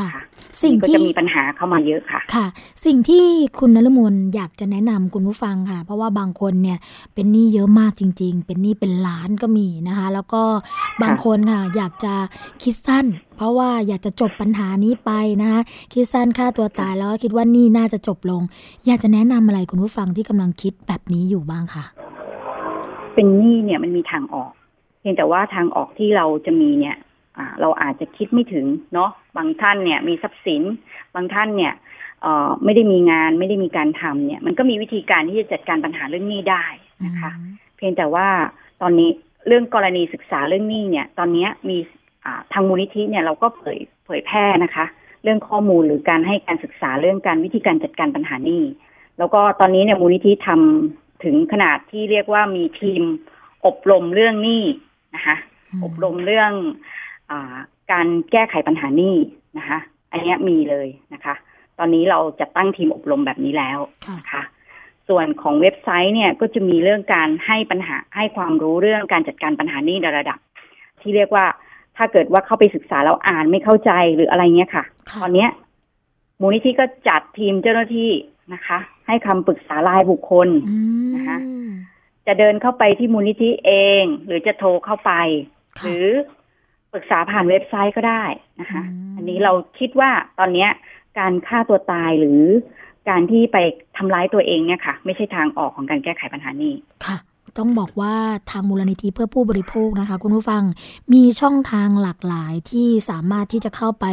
[0.02, 0.22] ่ะค่ะ
[0.62, 2.46] สิ่งก็ที่จะมีปัญหาเข้ามาเยอะค่ะ ค่ะ
[2.84, 3.24] สิ่งที่
[3.58, 6.78] คุณนฤมลอยากจะแนะนำคุณผู้ฟังค่ะ เพราะว่าบางคนเนี่ย
[7.14, 10.42] เป็นหนี้เยอะมากจริง ๆ เป็นหนี้เป็นล้านก็มีนะคะ แล้วก็
[11.02, 12.14] บางคนค่ะ อยากจะ
[12.62, 13.06] คิดสั้น
[13.36, 15.60] เพราะว่าอยากจะจบปัญหานี้ไปนะคะ
[15.92, 18.42] คิดสั้นฆ่าตัวตายแล้วก็คิดว่าหนี่น่าจะจบลง
[18.86, 21.84] อยากจะแนะนำอะไรคุณผู้ฟังที่กำลังคิดแบบนี้อยู่บ้างค่ะ
[23.14, 24.52] เป็นหนี้เนี่ยมันมีทางออก
[25.00, 27.05] เพียงแต่ว่าทางออกที่เราจะมีเนี่ยอ่า
[27.60, 30.62] เราอาจจะคิดไม่ถึงเนาะบางท่านเนี่ยมีทรัพย์สิน
[31.14, 31.72] บางท่านเนี่ย
[32.22, 36.64] เอ่อไม่ได้มีงานไม่ได้มีการทำเนี่ย มันก็มีวิธีการที่จะจัดการปัญหาเรื่องหนี้ได้
[37.06, 37.30] นะคะ
[37.76, 38.28] เพียงแต่ว่า
[38.82, 39.10] ตอนนี้
[39.46, 41.78] เรื่องกรณีศึกษาเรื่องหนี้เนี่ย ตอนนี้มี
[42.24, 44.84] อ่าทางมูลนิธิเนี่ยเราก็เผยเผยแพร่นะคะ
[45.22, 48.62] เรื่องข้อมูลหรือการให้การศึกษาเรื่องการวิธีการจัดการปัญหาหนี้
[49.18, 53.02] แล้วก็ตอนนี้เนี่ยมูลนิธิทำถึงขนาดที่เรียกว่ามีทีม
[53.66, 54.64] อบรมเรื่องหนี้
[55.14, 55.36] นะคะ
[55.84, 56.95] อบรมเรื่องอา
[57.92, 59.16] การแก้ไขปัญหาหนี้
[59.58, 59.78] นะคะ
[60.12, 61.34] อันเนี้ยมีเลยนะคะ
[61.78, 64.42] ตอนนี้เราจะตั้งทีมอบรมแบบนี้แล้วค่ะนะคะ
[65.08, 70.38] ส่วนของเว็บไซต์เนี่ยก็จะมีเรื่องการให้ปัญหาให้ความรู้เรื่องการจัดการปัญหาหนี้ในระดับ
[71.00, 71.46] ที่เรียกว่า
[71.96, 75.50] ถ้าเกิดว่าเข้าไปศึกษาแล้วอ่านไม่เข้าใจหรืออะไรเงี้ยค่ะค่ะตอนเนี้ย
[76.40, 78.10] มูลนิธิก็จัดทีมเจ้าหน้าที่
[78.54, 80.76] นะคะ ให้คำปรึกษารายบุคคลอื
[81.08, 81.38] มนะคะ
[82.26, 85.12] จะเดินเข้าไปที่มูลนิธิเอง หรือจะโทรเข้าไป
[85.76, 86.35] หค่ะรือป
[86.96, 88.24] รึกษาผ่านเว็บไซต์ก็ได้
[88.60, 90.70] นะคะอืมอันนี้เราคิดว่าตอนเนี้ย
[91.18, 92.42] การฆ่าตัวตายหรือ
[93.08, 93.56] การที่ไป
[93.96, 96.74] ทำร้ายตัวเองเนี่ยค่ะ ไม่ใช่ทางออกของการแก้ไขปัญหานี้
[97.06, 97.16] ค่ะ
[97.58, 98.14] ต้องบอกว่า
[98.50, 100.62] ทางมูลนิธิเพื่อผู้บริโภคนะคะ คุณผู้ฟัง
[101.12, 104.04] มีช่องทางหลากหลายที่สามารถที่จะเข้าไป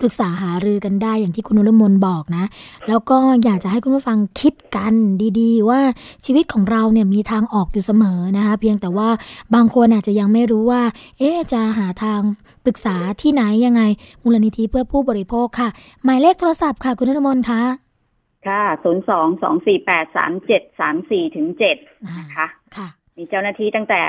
[0.00, 2.44] ปรึกษาหารือกันได้อย่างที่คุณนุรมนบอกนะ
[2.88, 4.94] แล้วก็อยากจะให้คุณผู้ฟังคิดกัน
[5.40, 5.80] ดีๆ ว่า
[6.24, 9.08] ชีวิตของเราเนี่ยมีทางออกอยู่เสมอนะคะเพียงแต่ว่า
[9.54, 10.82] บางคนอาจจะยังไม่รู้ว่า
[11.18, 12.20] เอ๊จะหาทาง
[12.64, 13.82] ปรึกษาที่ไหนยังไง
[14.22, 15.68] มูลนิธิเพื่อผู้บริโภคค่ะ
[16.04, 17.62] หมายเลขโทรศัพท์ค่ะคุณนุรมนคะ
[18.46, 21.76] ค่ะ ศูนย์สอง สองสี่แปด สามเจ็ด สามสี่ถึงเจ็ด
[22.18, 22.46] นะคะ
[23.18, 24.00] มีเจ้าหน้าที่ตั้งแต่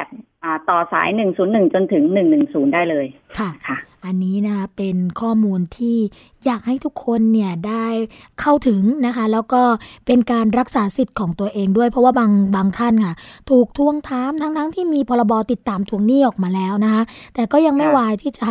[0.44, 3.06] อ่าต่อสายหนึ่งศูนย์หนึ่งจนถึงหนึ่งหนึ่งศูนย์ได้เลย
[3.40, 5.98] ค่ะค่ะ อันนี้นะคะเป็นข้อมูลที่
[6.46, 7.86] อยากให้ทุกคนเนี่ยได้
[8.42, 9.62] เข้าถึงนะคะ แล้วก็
[10.06, 13.14] เป็นการรักษาสิทธิ์ของตัวเองด้วย เพราะว่าบางบางท่านค่ะ
[13.50, 17.04] ถูกทวงถามทั้งทั้งๆที่มีพรบติดตามทวงหนี้ออกมาแล้วนะคะ
[17.36, 18.48] แต่ก็ยังไม่ค่ะวายที่จะ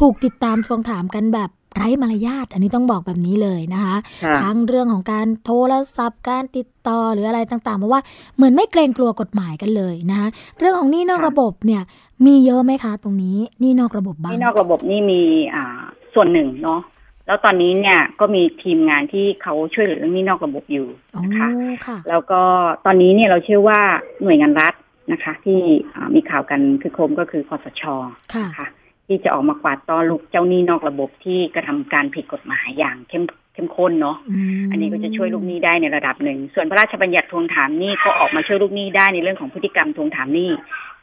[0.00, 8.00] ถูกติดตามทวงถามกันแบบ ไร้มารยาทอันนี้ต้องบอกแบบนี้เลยนะคะค่ะทั้งเรื่องของการโทรศัพท์ การติดต่อหรืออะไรต่างๆเพราะว่า
[8.36, 11.82] เหมือนไม่เกรงกลัวกฎหมายกันเลยนะคะเรื่องของหนี้นอกค่ะระบบเนี่ย
[12.26, 15.20] มีเยอะไหมคะ ตรงนี้หนี้นอกระบบบ้างนี่นอกระบบนี่มี
[15.54, 15.82] อ่า
[16.14, 16.80] ส่วนหนึ่งเนาะ
[17.26, 21.48] แล้วตอนนี้เนี่ยก็มีทีมงานที่เขาช่วยเหลือเรื่องหนี้นอกระบบอยู่อ๋อนะคะ
[21.86, 22.40] ค่ะแล้วก็
[22.84, 23.80] ตอนนี้เนี่ยเราเชื่อว่า
[24.22, 24.74] หน่วยงานรัฐ
[25.12, 25.60] นะคะ ที่
[25.94, 27.82] อ่ามีข่าวกันคือโครมก็คือคอสช
[28.34, 28.66] ค่ะนะคะ
[29.06, 34.16] ที่จะออกมากวาดต้อนลูกเจ้าหนี้นอกระบบที่กระทำการผิดกฎหมายอย่างเข้มเข้มข้นเนาะ
[34.62, 40.50] มอันนี้ก็จะช่วยลูกหนี้ได้ในระดับหนึ่ง ส่วนพระราชบัญญัติทวงถามหนี้ก็ออกมาช่วยลูกหนี้ได้ในเรื่องของพฤติกรรมทวงถามหนี้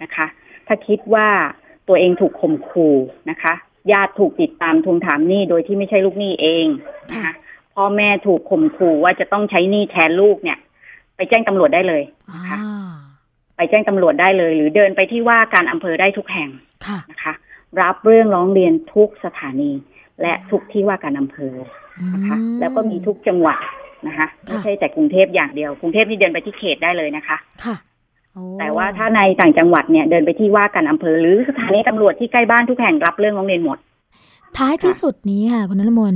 [0.03, 0.25] นะคะ
[0.67, 1.27] ถ้าคิดว่า
[1.87, 2.95] ตัวเองถูกข่มขู่
[3.29, 3.53] นะคะ
[3.91, 6.65] ญาติถูกติดตามทวงถามหนี้โดยที่ไม่ใช่ลูกหนี้เอง
[7.11, 7.33] นะคะ
[7.75, 10.57] พ่อแม่ถูกข่มขู่ว่าจะต้องใช้หนี้แทนลูกเนี่ย
[11.15, 12.59] ไปแจ้งตำรวจได้เลยอ่าค่ะ
[13.55, 16.49] ไปแจ้งตำรวจได้เลย หรือเดินไปที่ว่าการอำเภอได้ทุกแห่ง
[16.87, 17.33] ค่ะนะคะ
[17.81, 19.71] รับเรื่องร้องเรียนทุกสถานี
[20.21, 21.55] และทุกที่ว่าการอำเภอ
[22.13, 23.59] นะคะอืมแล้วก็มีทุกจังหวัด
[24.07, 27.75] นะคะไม่ใช่แต่กรุงเทพอย่างเดียว กรุงเทพนี่เดินไปที่เขตได้เลยนะคะค่ะ
[28.33, 33.77] โอ้แต่ว่าถ้าในต่างจังหวัดเนี่ยเดินไปที่ว่าการอำเภอ หรือสถานีตำรวจที่ใกล้บ้านทุกแห่งรับเรื่องร้องเรียนหมด
[34.57, 36.15] ท้ายที่สุดนี้ค่ะคุณนรมน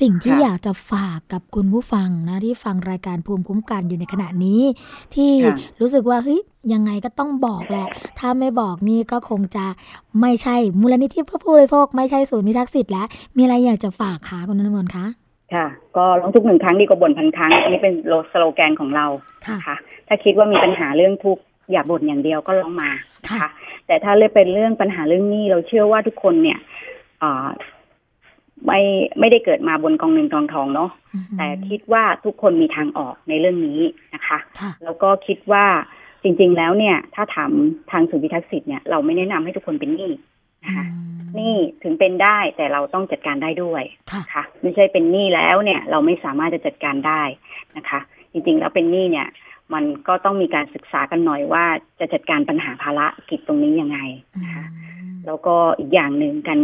[0.00, 4.62] สิ่งที่ค่ะอยากจะฝากกับคุณผู้ฟังนะที่ฟังรายการภูมิคุ้มกันอยู่ในขณะนี้
[5.14, 6.40] ที่ค่ะรู้สึกว่าเฮ้ย
[6.72, 7.86] ยังไงก็ต้องบอกแหละ
[8.18, 9.64] ถ้าไม่บอกนี่ก็คงจะ
[10.20, 15.06] ไม่ใช่มูลนิธิเพื่อผู้บริโภคไม่ใช่ศูนย์พิทักษ์สิทธิ์แล้วมีอะไรอยากจะฝากคะคุณนรมนคะ
[15.54, 15.66] ค่ะ
[15.96, 17.94] ก็ร้องทุกข์หนึ่งครั้งดีกว่าบ่นพันครั้งอันนี้เป็น
[18.32, 19.06] สโลแกนของเรา
[19.46, 19.76] ค่ะค่ะ
[20.08, 21.42] ถ้าคิดว่ามีปัญหาเรื่องทุกข์
[21.72, 22.90] อย่าบ่นอย่างเดียวก็ร้องมา
[23.28, 23.48] ค่ะค่ะ
[23.86, 26.71] แต่ถ้าเรื่องเป็นเรื่องปัญหาเรื่องหนี้เราเชื่อว่าทุกคนเนี่ยอ่า
[28.66, 28.80] ไม่
[29.18, 33.80] ไม่ได้เกิดมาบนกองเงินกองทองเนาะอือหือแต่คิดว่าทุกคนมีทางออกในเรื่องนี้
[34.14, 35.66] นะคะค่ะแล้วก็คิดว่า
[36.22, 37.52] จริง ๆ แล้วเนี่ย ถ้าถาม
[37.90, 40.10] ทางศูนย์พิทักษ์สิทธิ์เนี่ยเราไม่แนะนำให้ทุกคนเป็นหนี้
[40.64, 47.22] นะคะอืมหนี้ถึงเป็นได้แต่เราต้องจัดการได้ด้วยค่ะค่ะไม่ใช่เป็นหนี้แล้วเนี่ย เราไม่สามารถจะจัดการได้
[47.76, 48.00] นะคะ
[48.32, 49.28] จริง ๆ แล้วเป็นหนี้เนี่ย
[49.74, 51.64] มันก็ต้องมีการศึกษากันหน่อยว่า
[52.00, 53.98] จะจัดการปัญหาภาระกิจตรงนี้ยังไง
[54.36, 54.64] อืนะคะ
[55.12, 56.60] มแล้วก็อีกอย่างหนึ่งการ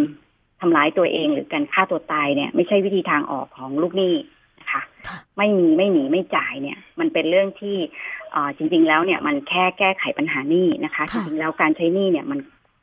[0.61, 4.15] ทำร้ายตัวเองหรือการฆ่าตัวตายเนี่ย ไม่ใช่วิธีทางออกของลูกหนี้
[4.61, 7.77] นะคะค่ะไม่มีไม่หนีไม่จ่ายเนี่ย มันเป็นเรื่องที่
[8.35, 12.39] อ่าจริง ๆ แล้วเนี่ยมันแค่แก้ไขปัญหาหนี้นะคะจค่ะริงๆแล้วการใช้หนี้เนี่ยมัน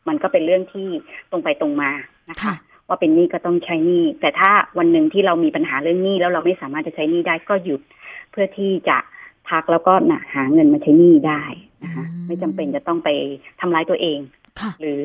[0.07, 0.87] มันก็เป็นเรื่องที่
[1.31, 1.91] ตรงไปตรงมา
[2.29, 2.55] นะคะค่ะ
[2.87, 7.81] ว่าเป็นหนี้ก็ต้องใช้หนี้แต่ถ้าวันหนึ่งที่เรามีปัญหาเรื่องหนี้แล้วเราไม่สามารถจะใช้หนี้ได้ก็หยุด
[8.31, 8.97] เพื่อที่จะ
[9.49, 11.43] พักแล้วก็นะหาเงินมาใช้หนี้ได้
[11.83, 13.09] นะคะอืมไม่จำเป็นจะต้องไป
[13.59, 14.19] ทำร้ายตัวเอง
[14.59, 15.01] ค่ะหรือ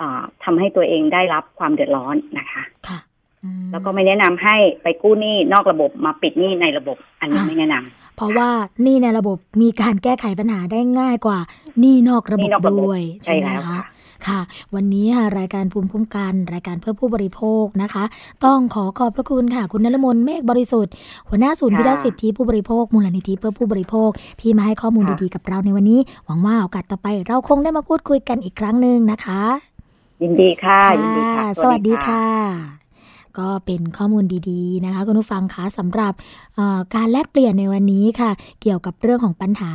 [0.00, 2.98] อาทำให้ตัวเองได้รับความเดือดร้อนนะคะค่ะ
[3.44, 8.48] อืมแล้วก็ไม่แนะนำให้ไปกู้หนี้นอกระบบมาปิดหนี้ในระบบ อันนี้ค่ะไม่แนะนำเพราะว่า
[8.82, 11.38] หนี่ในระบบมีการแก้ไขปัญหาได้ง่ายกว่า
[11.80, 13.82] หนี่นอกระหบนี้บนอกระบบด้วยใช่ไหมแล้วคะค่ะ
[14.26, 14.40] ค่ะ
[14.74, 18.04] วันนี้ค่ะรายการภูมิคุ้มกัน รายการเพื่อผู้บริโภคนะคะ
[18.44, 20.92] ต้องขอขอบพระคุณค่ะ คุณนรมนเมฆบริสุทธิ์
[21.28, 29.73] หัวหน้าศูนย์ค่ะพิทักษ์สิทธิผู้บริโภคมูลนิธิเพื่อผู้บริโภคที่มาให้ข้อมูลค่ะดีๆกับเราในวันนี้ หวังว่าโอกาสต่อไปเราคงได้มาพูดคุยกันอีกครั้งหนึ่งนะคะ
[30.24, 32.83] ยินดีค่ะ ยินดีค่ะ สวัสดีค่ะ
[33.38, 36.12] ก็เป็นข้อมูลดีๆนะคะคุณผู้ฟังคะสำหรับ
[36.94, 38.30] การแลกเปลี่ยนในวันนี้ค่ะ
[38.62, 39.72] เกี่ยวกับเรื่องของปัญหา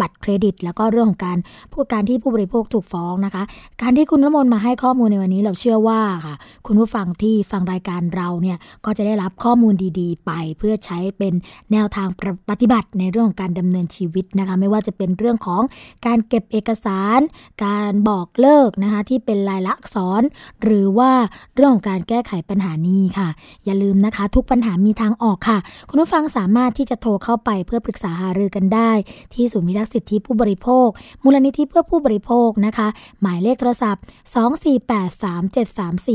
[0.00, 1.38] บัตรเครดิต แล้วก็เรื่องของการ
[1.72, 3.42] พูดการที่ผู้บริโภคถูกฟ้องนะคะ
[3.82, 6.34] การที่คุณน้ำมนต์มาให้ข้อมูลในวันนี้เราเชื่อว่าค่ะ
[6.66, 11.34] คุณผู้ฟังที่ฟังรายการเราเนี่ยก็จะได้รับข้อมูลดีๆ ไป เพื่อใช้เป็น
[11.72, 12.08] แนวทาง
[12.50, 15.62] ปฏิบัติในเรื่องของการดำเนินชีวิตนะคะ ไม่ว่าจะเป็นเรื่องของ
[16.06, 17.20] การเก็บเอกสาร
[17.64, 20.22] การบอกเลิกนะคะที่เป็นลายลักษณ์อักษร
[20.62, 21.10] หรือว่า
[21.54, 23.28] เรื่องของการแก้ไขปัญหานี้ค่ะ
[23.64, 28.90] อย่าลืมนะคะ ทุกปัญหามีทางออกค่ะ คุณผู้ฟังสามารถที่จะโทรเข้าไปเพื่อปรึกษาหารือกันได้
[29.34, 30.88] ที่ศูนย์มิรักสิทธิผู้บริโภค
[31.24, 32.88] มูลนิธิเพื่อผู้บริโภคนะคะ
[33.20, 34.02] หมายเลขโทรศัพท์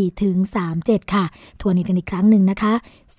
[0.05, 0.35] 2483734ถึง
[0.75, 1.25] 37 ค่ะ
[1.61, 2.73] ทวนอีกกันอีกครั้งหนึ่งนะคะ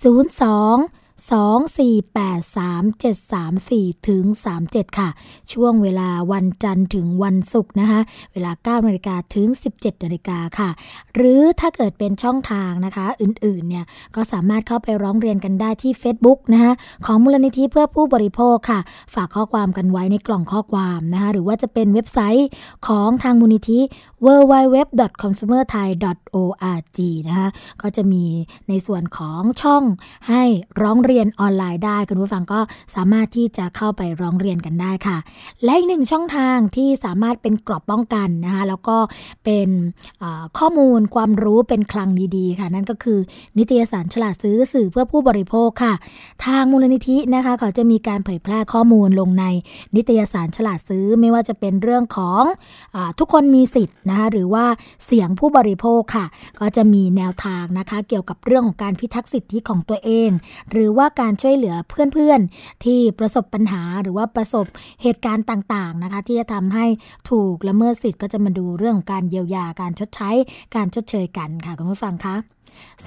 [0.09, 4.23] 02 2483734ถึง
[4.61, 5.09] 37 ค่ะ
[5.51, 7.99] ช่วงเวลาวันจันทร์ถึงวันศุกร์นะคะ
[8.33, 10.69] เวลา9นาฬิกาถึง 17นาฬิกาค่ะ
[11.15, 16.73] หรือถ้าเกิดเป็นช่องทางนะคะ อื่นๆเนี่ยก็สามารถเข้าไปร้องเรียนกันได้ที่ Facebook นะคะ
[17.05, 18.79] ของมูลนิธิเพื่อผู้บริโภคค่ะ
[19.15, 22.49] ฝากข้อความกันไว้ในกล่องข้อความนะคะหรือว่าจะเป็นเว็บไซต์
[22.87, 23.79] ของทางมูลนิธิ
[24.25, 27.49] www.consumerthai.org นะคะ
[27.81, 28.23] ก็จะมี
[28.69, 29.83] ในส่วนของช่อง
[30.29, 30.43] ให้
[30.81, 32.59] ร้องเรียนออนไลน์ได้คุณผู้ฟังก็
[32.95, 35.17] สามารถที่จะเข้าไปร้องเรียนกันได้ค่ะ
[35.63, 38.97] และอีกหนึ่งช่องทางที่สามารถเป็นกรอบป้องกันนะคะแล้วก็
[39.43, 39.69] เป็น
[40.57, 43.19] ข้อมูลความรู้เป็นคลังดีๆ ค่ะ นั่นก็คือ
[43.57, 45.93] นิตยสารฉลาดซื้อสื่อเพื่อผู้บริโภคค่ะ
[46.45, 49.45] ทางมูลนิธินะคะเขาจะมีการเผยแพร่ข้อมูลลงใน
[49.95, 52.43] นิตยสารฉลาดซื้อไม่ว่าจะเป็นเรื่องของ
[52.95, 54.65] อทุกคนมีสิทธิ์นะคะหรือว่า
[55.05, 56.25] เสียงผู้บริโภคค่ะ
[56.59, 60.29] ก็จะมีแนวทางนะคะ เกี่ยวกับเรื่องของการพิทักษ์สิทธิของตัวเอง
[60.71, 64.65] หรือว่าการช่วยเหลือเพื่อนๆ ที่ประสบปัญหาหรือว่าประสบ
[65.01, 66.85] เหตุการณ์ต่างๆนะคะ ที่จะทำให้
[67.29, 70.29] ถูกละเมิดสิทธิ์ก็จะมาดูเรื่องของการเยียวยาการชดใช้
[70.75, 72.35] การชดเชยกันค่ะคุณผู้ฟังคะ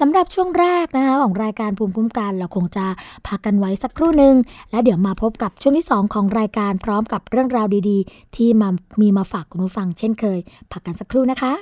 [0.01, 2.87] สำหรับช่วงแรกนะคะของรายการภูมิคุ้มกันเราคงจะ
[3.27, 4.35] พักกันไว้สักครู่หนึ่ง
[4.71, 8.69] แล้วเดี๋ยวมาพบกับช่วงที่ 2 ของรายการพร้อมกับเรื่องราวดีๆ ที่มา
[9.01, 10.39] มีมาฝากคุณผู้ฟังเช่นเคย
[10.73, 11.53] พักกันสักครู่นะคะ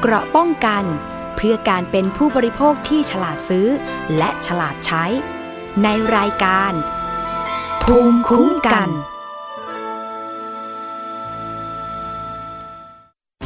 [0.00, 0.84] เกราะป้องกัน
[1.36, 3.68] เพื่อการเป็นผู้บริโภคที่ฉลาดซื้อ
[4.16, 5.04] และฉลาดใช้
[5.82, 6.72] ในรายการ
[7.82, 8.88] ภูมิคุ้มกัน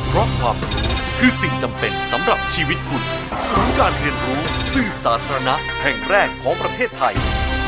[0.08, 0.86] เพราะความรู้
[1.18, 3.02] คือสิ่งจำเป็นสำหรับชีวิตคุณ
[3.48, 4.40] ศูนย์การเรียนรู้
[4.72, 7.14] สื่อสาธารณะแห่งแรกของประเทศไทย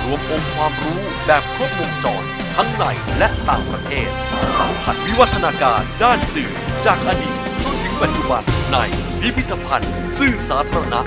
[0.03, 2.25] รวมองค์ความรู้แบบครบวงจร
[2.57, 2.85] ทั้งใน
[3.19, 4.09] และต่างประเทศ
[4.59, 6.51] สัมผัสวิวัฒนาการด้านสื่อ
[6.87, 8.77] จากอดีตจน ปัจจุบันใน
[9.21, 11.01] พิพิธภัณฑ์ สื่อสาธารณะ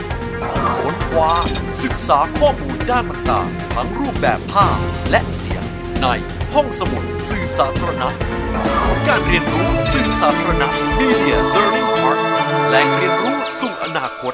[0.82, 1.32] ค้นคว้า
[1.84, 4.78] ศึกษาข้อมูลด้านต่างๆ ทั้งรูปแบบภาพ
[5.12, 5.63] และเสียง
[6.02, 6.08] ใน
[6.54, 8.10] ห้องสมุดสื่อสาธารณะ
[8.80, 10.67] ศูนย์การเรียนรู้สื่อสาธารณะ
[11.00, 12.19] Media Learning Park
[12.67, 14.34] แหล่งเรียนรู้สู่อนาคต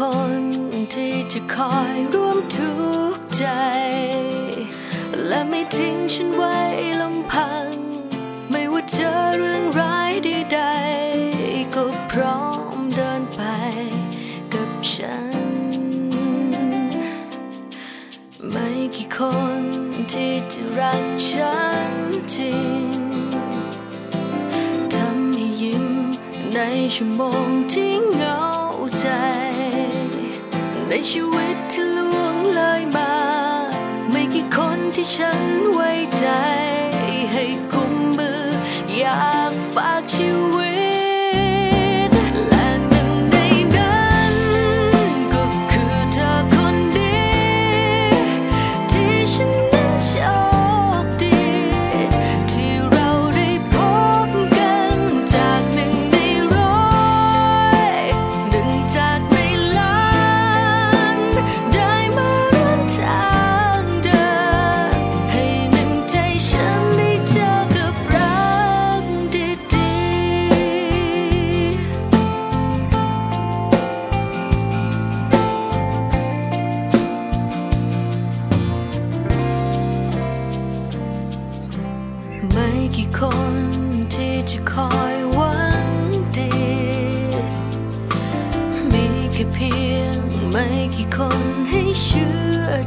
[0.00, 0.02] ค
[0.42, 0.44] น
[0.94, 2.72] ที่จะคอยร่วมทุ
[3.14, 3.44] กข์ใจ
[5.26, 6.58] และไม่ทิ้งฉันไว้
[7.00, 7.68] ลำพัง
[8.50, 12.42] ไม่ว่าเจอเรื่องร้ายใดๆก็พร้อ
[12.76, 13.40] มเดินไป
[14.54, 15.36] กับฉัน
[18.50, 19.18] ไม่กี่ค
[19.60, 19.62] น
[20.12, 21.56] ที่จะรักฉั
[21.90, 21.92] น
[22.34, 22.86] จริง
[24.94, 25.86] ทำให้ยิ้ม
[26.54, 26.58] ใน
[26.94, 28.43] ชั่วโมงที่เหงา
[28.98, 29.06] ใจ
[30.88, 33.12] ในชีวิตที่ล่วงเลยมา
[34.10, 35.40] ไม่กี่คนที่ฉัน
[35.72, 36.26] ไว้ใจ
[37.32, 38.42] ให้กุมมือ
[38.98, 40.63] อยากฝากชีวิต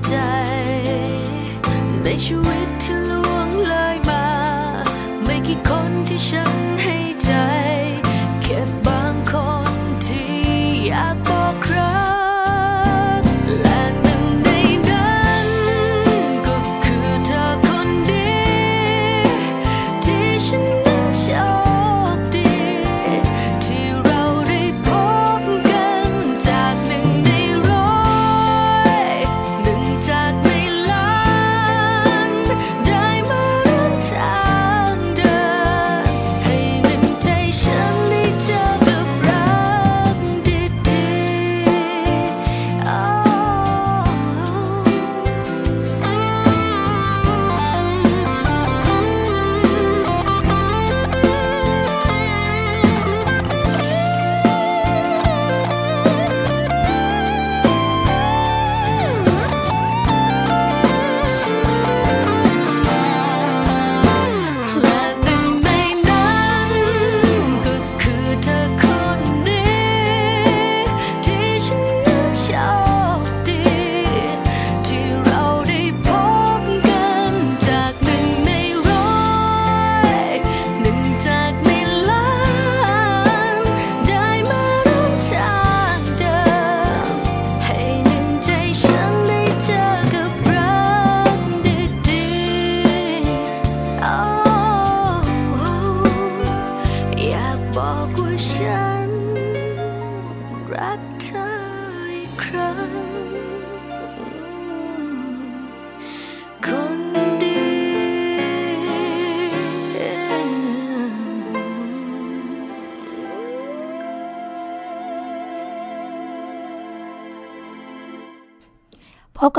[0.07, 0.37] อใจ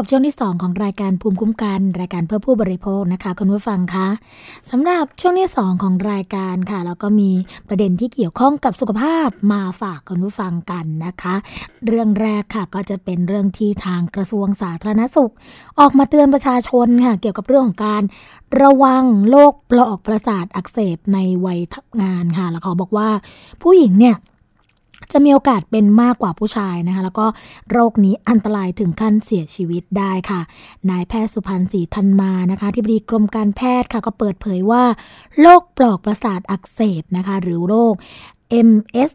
[0.00, 4.08] กับช่วงที่ 2 ของรายการภูมิคุ้มกัน รายการเพื่อผู้บริโภคนะคะคุณผู้ฟังคะ
[4.70, 7.30] สำหรับช่วงที่ 2 ของรายการค่ะแล้วก็มี
[7.68, 11.34] ประเด็นที่เกี่ยวข้องกับสุขภาพมาฝากคุณผู้ฟังกันนะคะ
[11.87, 15.32] เรื่องแรกค่ะก็จะเป็นเรื่องที่ทางกระทรวงสาธารณสุข
[15.80, 18.02] ออกมาเตือนประชาชนค่ะเกี่ยวกับเรื่องของการ
[18.62, 23.08] ระวังโรคปลอกประสาทอักเสบในวัยทำงานค่ะแล้วเขาบอกว่า
[23.62, 24.16] ผู้หญิงเนี่ย
[25.12, 27.27] จะมีโอกาสเป็นมากกว่าผู้ชายนะคะ แล้วก็
[27.70, 30.40] โรคนี้อันตรายถึงขั้นเสียชีวิตได้ค่ะ
[30.90, 34.85] นายแพทย์สุพันธ์ศรีธันมานะคะที่บดีกรมการแพทย์ค่ะก็เปิดเผยว่า
[35.40, 37.94] โรคปลอกประสาทอักเสบนะคะ หรือโรค
[38.66, 39.10] MS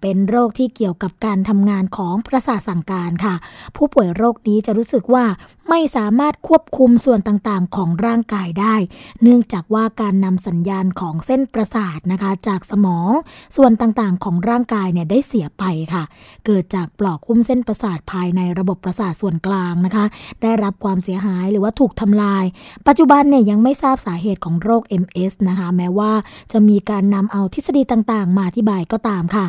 [0.00, 3.34] เป็นโรคที่เกี่ยวกับการทำงานของประสาทสั่งการค่ะ
[3.76, 5.24] ผู้ป่วยโรคนี้จะรู้สึกว่า
[5.68, 8.74] ไม่สามารถควบคุมส่วนต่างๆ ของร่างกายได้
[9.22, 13.10] เนื่องจากว่าการนำสัญญาณของเส้นประสาทนะคะ จากสมอง
[13.56, 16.04] ส่วนต่างๆ ของร่างกายเนี่ยได้เสียไปค่ะ
[16.46, 20.04] เกิดจากปลอกคุ้มเส้นประสาทภายในระบบประสาทส่วนกลางนะคะ
[20.42, 22.44] ได้รับความเสียหายหรือว่าถูกทำลาย
[22.86, 26.12] ปัจจุบันเนี่ยยังไม่ทราบสาเหตุของโรค MS นะคะ แม้ว่า
[26.52, 29.45] จะมีการนำเอาทฤษฎีต่างๆ มาอธิบายก็ตามค่ะ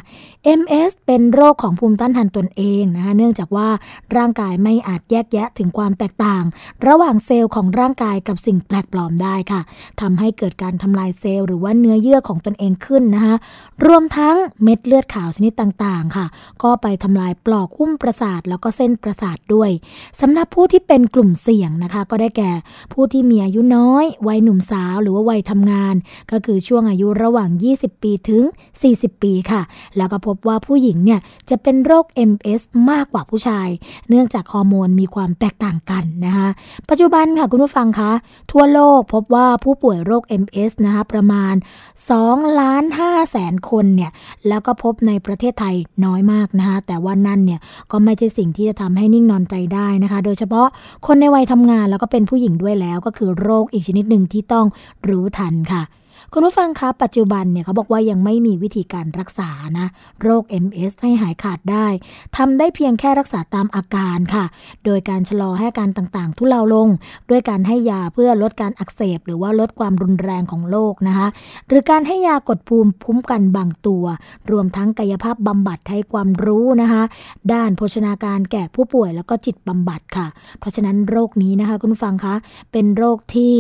[0.60, 3.70] MS เป็นโรคของภูมิต้านทานตนเองนะคะเนื่องจากว่า
[4.18, 6.44] ร่างกายไม่อาจแยกแยะถึงความแตกต่าง
[6.88, 9.62] ระหว่างเซลล์ของร่างกายกับสิ่งแปลกปลอมได้ค่ะ
[10.02, 13.36] ทำให้เกิดการทำลายเซลล์หรือว่าเนื้อเยื่อของตนเองขึ้นนะคะ
[13.86, 16.26] รวมทั้งเม็ดเลือดขาวชนิดต่างๆค่ะ
[16.64, 19.72] ก็ไปทำลายปลอกหุ้มประสาท แล้วก็เส้นประสาทด้วย
[20.22, 22.52] สำหรับผู้ที่เป็นกลุ่มเสี่ยงนะคะ ก็ได้แก่
[22.94, 25.96] ผู้ที่มีอายุน้อย วัยหนุ่มสาว หรือว่าวัยทำงาน
[26.32, 28.44] ก็คือช่วงอายุระหว่าง 20 ปีถึง
[28.84, 29.62] 40 ปีค่ะ
[29.98, 31.20] แล้วก็พบว่าผู้หญิงเนี่ย
[31.50, 32.62] จะเป็นโรค MS
[32.92, 33.68] มากกว่าผู้ชาย
[34.10, 36.48] เนื่องจากฮอร์โมนมีความแตกต่างกันนะคะ
[36.90, 38.12] ปัจจุบันค่ะคุณผู้ฟังคะ
[38.52, 41.54] ทั่วโลกพบว่าผู้ป่วยโรค MS นะคะประมาณ
[42.08, 44.12] 2ล้าน5แสนคนเนี่ย
[44.48, 45.76] แล้วก็พบในประเทศไทย
[46.06, 47.60] น้อยมากนะคะแต่ว่านั่นเนี่ย
[47.92, 50.68] ก็ไม่ใช่สิ่งที่จะทำให้นิ่งนอนใจได้นะคะ โดยเฉพาะ
[51.08, 54.66] คนในวัยทำงานแล้วก็เป็นผู้หญิงด้วยแล้วก็คือโรคอีกชนิดหนึ่งที่ต้อง
[55.10, 55.84] รู้ทันค่ะ
[56.34, 59.50] คุณผู้ฟังคะปัจจุบันเนี่ยเขาบอกว่ายังไม่มีวิธีการรักษา
[59.80, 59.88] นะ
[60.24, 61.88] โรค MS ให้หายขาดได้
[62.38, 64.46] ทำได้เพียงแค่รักษาตามอาการค่ะ
[64.86, 66.88] โดยการชะลอให้การต่างๆ ทุเลาลง
[67.30, 71.28] ด้วยการให้ยาเพื่อลดการอักเสบ หรือว่าลดความรุนแรงของโรคนะคะ
[71.68, 74.06] หรือการให้ยากดภูมิคุ้มกันบางตัว
[74.52, 77.04] รวมทั้งกายภาพบำบัดให้ความรู้นะคะ
[77.54, 80.28] ด้านโภชนาการแก่ผู้ป่วยแล้วก็จิตบำบัดค่ะ
[80.60, 82.36] เพราะฉะนั้นโรคนี้นะคะคุณผู้ฟังคะ
[82.72, 83.54] เป็นโรคที่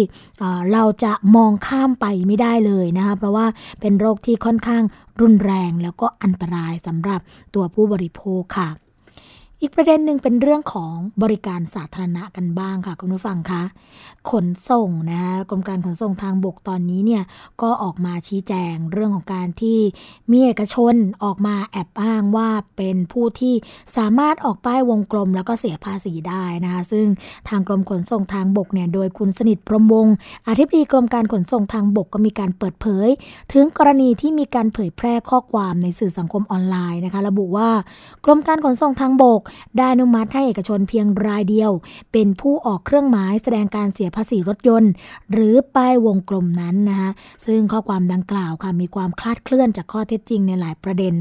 [0.73, 3.45] เราจะมองข้ามไปไม่ได้เลยนะคะเพราะว่า
[3.79, 4.83] เป็นโรคที่ค่อนข้าง
[5.21, 7.19] รุนแรงแล้วก็อันตรายสำหรับ
[7.55, 8.69] ตัวผู้บริโภคค่ะ
[9.61, 10.93] อีกประเด็นหนึ่งเป็นเรื่องของ
[11.23, 13.63] บริการสาธารณะกันบ้างค่ะ คุณผู้ฟังคะ
[14.31, 17.23] ขนส่งนะคะกรมการขนส่งทางบกตอนนี้เนี่ย
[17.61, 19.79] ก็ออกมาชี้แจงเรื่องของการที่
[20.31, 23.53] มีเอกชนออกมาแอบอ้างว่าเป็นผู้ที่
[23.97, 27.05] สามารถออกป้ายวงกลมแล้วก็เสียภาษีได้นะคะซึ่ง
[27.49, 30.13] ทางกรมขนส่งทางบกเนี่ยโดยคุณสนิทพรมวงศ์
[30.47, 33.07] อธิบดีกรมการขนส่งทางบกก็มีการเปิดเผย
[33.53, 37.69] ถึงกรณีที่มีการเผยแพร่ข้อความในสื่อสังคมออนไลน์นะคะ ระบุว่า
[38.25, 39.41] กรมการขนส่งทางบก
[39.77, 41.71] ได้อนุมัติให้เอกชนเพียงรายเดียว
[42.11, 44.91] เป็นผู้ออกเครื่องหมายแสดงการเสียภาษีรถยนต์
[45.31, 47.09] หรือป้ายวงกลมนั้นนะคะ
[47.45, 51.13] ซึ่งข้อความดังกล่าวค่ะมีความคลาดเคลื่อนจากข้อเท็จจริงในหลายประเด็น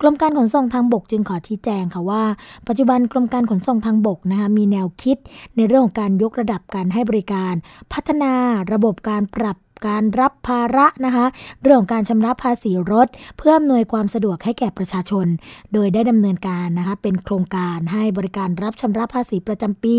[0.00, 2.22] กรมการขนส่งทางบกจึงขอชี้แจงค่ะว่า
[2.68, 5.16] ปัจจุบันกรมการขนส่งทางบกนะคะมีแนวคิด
[5.56, 7.54] ในเรื่องของการยกระดับการให้บริการ
[7.92, 8.32] พัฒนา
[8.72, 9.56] ระบบการปรับ
[9.88, 11.26] การรับภาระนะคะ
[11.62, 13.08] เรื่องของการชำระภาษีรถ
[13.38, 15.26] เพื่ออำนวยความสะดวกให้แก่ประชาชน
[15.72, 19.96] โดยได้ดำเนินการนะคะเป็นโครงการให้บริการรับชำระภาษีประจำปี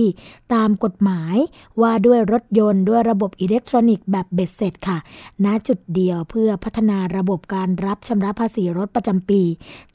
[0.53, 1.35] ตามกฎหมาย
[1.81, 4.97] ว่าด้วยรถยนต์ด้วยระบบอิเล็กทรอนิกส์แบบเบ็ดเสร็จค่ะ
[5.45, 9.41] ณจุดเดียวเพื่อพัฒนาระบบการรับชำระภาษีรถประจำปี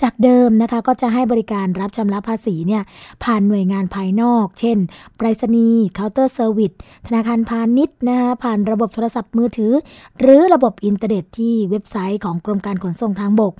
[0.03, 2.83] จากเดิมนะคะก็จะให้บริการรับชำระภาษีเนี่ย
[3.25, 4.79] ผ่านหน่วยงานภายนอก เช่น
[5.17, 6.73] ไปรษณีย์เคาน์เตอร์เซอร์วิส
[7.07, 9.73] ธนาคารพาณิชย์นะคะผ่านระบบโทรศัพท์มือถือ
[10.21, 13.55] หรือระบบอินเทอร์เน็ตที่เว็บไซต์ของกรมการขนส่งทางบก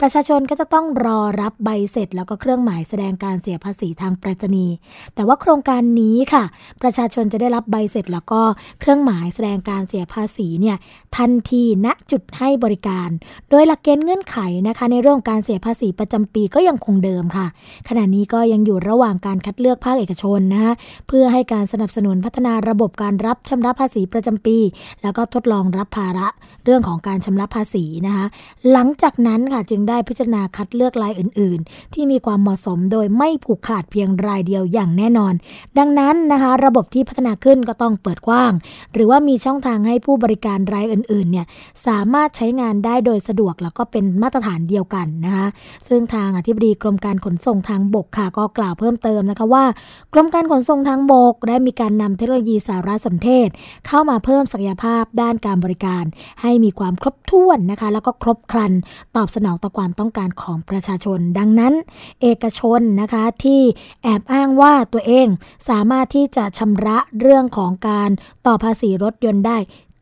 [0.00, 4.74] ประชาชนก็จะต้องรอรับใบเสร็จ แล้วก็เครื่องหมายแสดงการเสียภาษีทางไปรษณีย์
[5.14, 6.44] แต่ว่าโครงการนี้ค่ะ
[6.82, 8.40] ประชาชนจะได้รับใบเสร็จ แล้วก็
[8.80, 10.76] เครื่องหมายแสดงการเสียภาษีเนี่ย
[11.16, 13.08] ทันทีณจุดให้บริการ
[13.50, 14.38] โดยหลักเกณฑ์เงื่อนไข
[14.68, 17.46] นะคะ ในเรื่องการเสียภาษีประจำปีก็ยังคงเดิมค่ะ
[17.88, 20.72] ขณะนี้ก็ยังอยู่ระหว่างการคัดเลือกภาคเอกชนนะคะ
[21.08, 24.58] เพื่อให้การสนับสนุนพัฒนาระบบการรับชำระภาษีประจำปี
[25.02, 26.28] แล้วก็ทดลองรับภาระ
[26.64, 28.26] เรื่องของการชำระภาษีนะคะ
[28.72, 35.34] หลังจากนั้นค่ะจึงได้พิจารณาคัดเลือกรายอื่น ๆ ที่มีความเหมาะสมโดยไม่ผูกขาดเพียงรายเดียวอย่างแน่นอน
[35.78, 38.52] ดังนั้นนะคะระบบที่พัฒนาขึ้นก็ต้องเปิดกว้าง
[38.92, 41.46] หรือว่ามีช่องทางให้ผู้บริการรายอื่น ๆ เนี่ย
[41.86, 45.46] สามารถใช้งานได้โดยสะดวกแล้วก็เป็นมาตรฐานเดียวกันนะคะ
[45.88, 49.64] ซึ่งทางอธิบดีกรมการขนส่งทางบกค่ะก็กล่าวเพิ่มเติมนะคะว่า
[50.12, 53.48] กรมการขนส่งทางบก ได้มีการนำเทคโนโลยีสารสนเทศ
[53.86, 56.04] เข้ามาเพิ่มศักยภาพด้านการบริการ
[56.42, 58.72] ให้มีความครบถ้วนนะคะ แล้วก็ครบครัน
[59.16, 61.74] ตอบสนองต่อความต้องการของประชาชน ดังนั้น
[62.22, 63.60] เอกชนนะคะที่
[64.02, 65.26] แอบอ้างว่าตัวเอง
[65.68, 68.10] สามารถที่จะชำระเรื่องของการ
[68.46, 69.58] ต่อภาษีรถยนต์ได้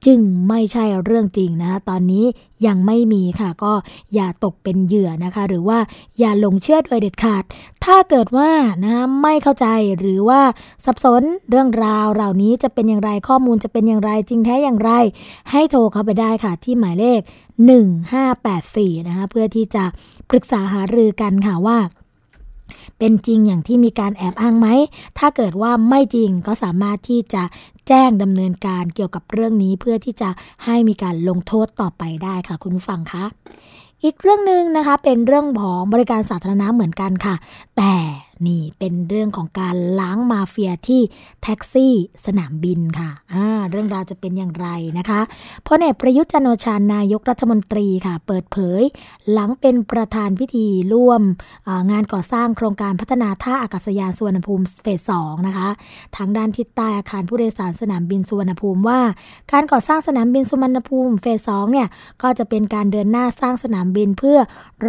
[0.07, 2.25] จึงไม่ใช่เรื่องจริงนะ ตอนนี้
[2.67, 3.73] ยังไม่มีค่ะ ก็
[4.15, 5.79] อย่าตกเป็นเหยื่อนะคะ หรือว่า
[6.19, 7.43] อย่าหลงเชื่อโดยเด็ดขาด
[7.85, 8.51] ถ้าเกิดว่า
[8.85, 9.67] นะไม่เข้าใจ
[9.99, 10.41] หรือว่า
[10.85, 14.91] สับสนเรื่องราวเหล่านี้จะเป็นอย่างไรข้อมูลจะเป็นอย่างไรจริงแท้อย่างไร
[15.51, 17.21] ให้โทรเข้าไปได้ค่ะที่หมายเลข
[18.15, 19.85] 1584 นะคะเพื่อที่จะ
[20.31, 21.79] ปรึกษาหารือกันค่ะว่า
[22.99, 24.69] เป็นจริงอย่างที่มีการแอบอ้างไหม
[25.19, 27.43] ถ้าเกิดว่าไม่จริงก็สามารถที่จะ
[27.89, 30.30] แจ้งดำเนินการเกี่ยวกับเรื่องนี้เพื่อที่จะ
[30.64, 33.24] ให้มีการลงโทษต่อไปได้ค่ะ คุณผู้ฟังคะ
[34.05, 37.35] อีกเรื่องหนึ่งนะคะเป็นเรื่องของบริการสาธารณะเหมือนกันค่ะ
[37.76, 37.93] แต่
[38.49, 41.03] นี่เป็นเรื่องของการล้างมาเฟียที่
[41.43, 41.95] แท็กซี่
[42.27, 44.69] สนามบินค่ะะเรื่องราวจะเป็นอย่างไร
[44.99, 45.21] นะคะ
[45.69, 48.83] พลเอกประยุทธ์จันโอชานายกรัฐมนตรีค่ะ เปิดเผย
[49.33, 51.23] หลังเป็นประธานพิธีร่วม
[51.91, 55.69] งานก่อสร้างโครงการพัฒนาท่าอากาศยานสุวรรณภูมิเฟสสองนะคะ
[56.17, 59.01] ทางด้านทิศใต้อาคารผู้โดยสารสนามบินสุวรรณภูมิว่า
[59.53, 61.89] การก่อสร้างสนามบินสุวรรณภูมิเฟสสองเนี่ย
[62.23, 64.39] ก็จะเป็นการเดินหน้าสร้างสนามบินเพื่อ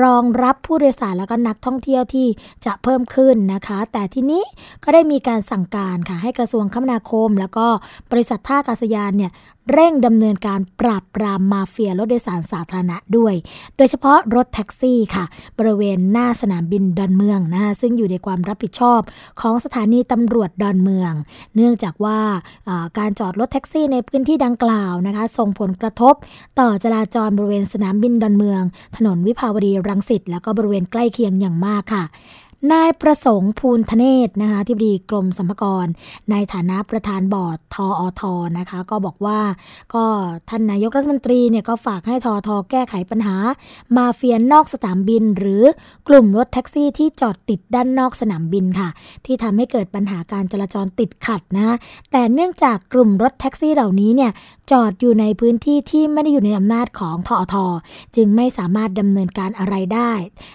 [0.02, 2.28] รองรับผู้โดยสารแล้วก็นักท่องเที่ยวที่
[2.66, 4.44] จะเพิ่มขึ้นนะคะ แต่ทีนี้
[4.84, 7.68] ก็ได้มีการสั่งการค่ะให้กระทรวงคมนาคม แล้วก็
[8.12, 9.34] บริษัทท่าอากาศยานเนี่ย
[9.74, 13.34] เร่งดำเนินการปราบปรามมาเฟียรถโดยสารสาธารณะด้วย
[13.78, 15.26] โดยเฉพาะรถแท็กซี่ค่ะ
[15.60, 19.02] บริเวณหน้าสนามบินดอนเมืองนะคะซึ่งอยู่ในความรับผิดชอบ
[19.42, 21.14] ของสถานีตำรวจดอนเมือง
[21.56, 22.20] เนื่องจากว่า
[22.98, 26.14] การจอดรถแท็กซี่ในพื้นที่ดังกล่าวนะคะส่งผลกระทบ
[26.60, 28.62] ต่อจราจรบริเวณสนามบินดอนเมือง
[28.98, 32.04] ถนนวิภาวดีรังสิตแล้วก็บริเวณใกล้เคียงอย่างมากค่ะ
[32.72, 35.86] นายประสงค์พูนธเนศนะคะอธิบดีกรมสรรพากร
[36.32, 38.22] ในฐานะประธานบอร์ดทออท
[38.60, 39.40] นะคะ ก็บอกว่า
[39.94, 40.06] ก็
[40.50, 43.36] ท่านนายกรัฐมนตรีเนี่ยก็ฝากให้ทอทอแก้ไขปัญหา
[43.98, 45.64] มาเฟียนนอกสนามบิน หรือ
[46.08, 48.90] กลุ่มรถแท็กซี่ที่จอดติดด้านนอกสนามบินค่ะ
[49.26, 51.76] ที่ทำให้เกิดปัญหาการจราจรติดขัดนะ
[52.12, 54.32] แต่เนื่องจากกลุ่มรถแท็กซี่เหล่านี้เนี่ย
[54.72, 57.56] จอดอยู่ในพื้นที่ที่ไม่ได้อยู่ในอำนาจของทอท
[58.16, 60.12] จึงไม่สามารถดำเนินการอะไรได้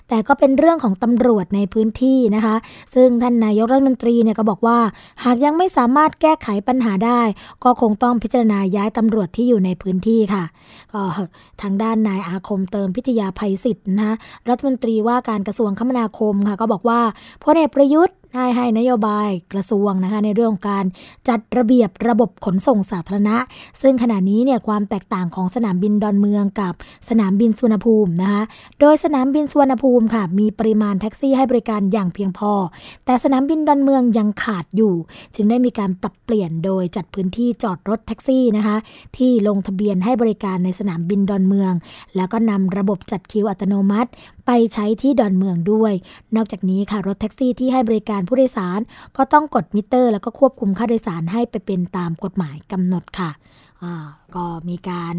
[0.08, 2.56] แต่ก็เป็นเรื่องของตำรวจในพื้นที่นะคะ
[2.94, 4.78] ซึ่งท่านนายกรัฐมนตรีเนี่ยก็บอกว่า
[5.24, 7.20] หากยังไม่สามารถแก้ไขปัญหาได้
[7.64, 10.44] ก็คงต้องพิจารณาย้ายตำรวจที่อยู่ในพื้นที่ค่ะ
[10.92, 11.02] ก็
[11.62, 14.16] ทางด้านนายอาคมเติมพิทยาภัยศิษย์นะ
[14.48, 17.00] รัฐมนตรีว่าการกระทรวงคมนาคมค่ะก็บอกว่า
[17.44, 20.84] พลเอกประยุทธ์ ได้ให้นโยบายกระทรวงนะคะในเรื่องของการ
[21.28, 23.36] จัดระเบียบระบบขนส่งสาธารณะ
[23.82, 26.74] ซึ่งขณะนี้เนี่ยความแตกต่างของสนามบินดอนเมืองกับ
[27.08, 28.42] สนามบินสุวรรณภูมินะคะ
[28.80, 32.52] โดยสนามบินสุวรรณภูมิค่ะมีปริมาณแท็กซี่ให้บริการอย่างเพียงพอ
[33.04, 34.94] แต่สนามบินดอนเมืองยังขาดอยู่
[35.34, 38.76] จึงได้มีการปรับเปลี่ยนโดยจัดพื้นที่จอดรถแท็กซี่นะคะ
[39.16, 41.72] ที่ลงทะเบียนให้บริการในสนามบินดอนเมือง
[42.16, 44.10] แล้วก็นำระบบจัดคิวอัตโนมัติ
[44.46, 45.92] ไปใช้ที่ดอนเมืองด้วย
[46.36, 48.80] นอกจากนี้ค่ะรถแท็กซี่ที่ให้บริการผู้โดยสาร
[49.16, 53.30] ก็ต้องกดมิเตอร์ แล้วก็ควบคุมค่าโดยสารให้ไปเป็นตามกฎหมายกำหนดค่ะ
[54.36, 55.14] ก็มีการ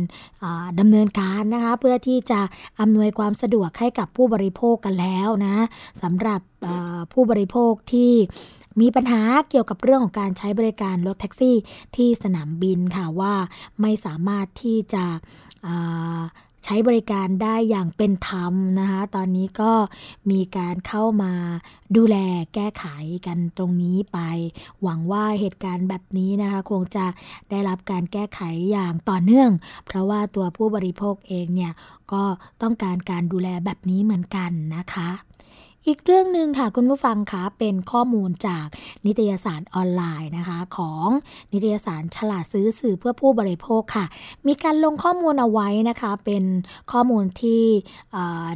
[0.80, 2.40] ดำเนินการนะคะเพื่อที่จะ
[2.80, 5.56] อำนวยความสะดวกให้กับผู้บริโภคกันแล้วนะ
[6.02, 6.42] สำหรับ
[7.14, 8.14] ผู้บริโภคที่
[8.82, 11.56] มีปัญหาเกี่ยวกับเรื่องของการใช้บริการรถแท็กซี่
[11.96, 13.34] ที่สนามบินค่ะว่า
[13.82, 15.06] ไม่สามารถที่จะ
[16.66, 19.72] ใช้บริการได้อย่างเป็นธรรมนะคะ ตอนนี้ก็
[20.32, 21.34] มีการเข้ามา
[21.96, 22.18] ดูแล
[22.54, 22.86] แก้ไข
[23.28, 24.20] กันตรงนี้ไป
[24.82, 27.06] หวังว่าเหตุการณ์แบบนี้นะคะ คงจะ
[27.50, 28.42] ได้รับการแก้ไข
[28.72, 29.52] อย่างต่อเนื่อง
[29.86, 31.74] เพราะว่าตัวผู้บริโภคเองเนี่ย
[32.14, 32.24] ก็
[32.62, 35.10] ต้องการการดูแลแบบนี้เหมือนกันนะคะ
[35.88, 38.68] อีกเรื่องหนึ่งค่ะคุณผู้ฟังคะเป็นข้อมูลจาก
[39.06, 41.08] นิตยสารออนไลน์นะคะ ของ
[41.54, 44.06] นิตยสารฉลาดซื้อสื่อเพื่อผู้บริโภคค่ะ
[44.48, 46.44] มีการลงข้อมูลเอาไว้นะคะ เป็น
[46.92, 47.64] ข้อมูลที่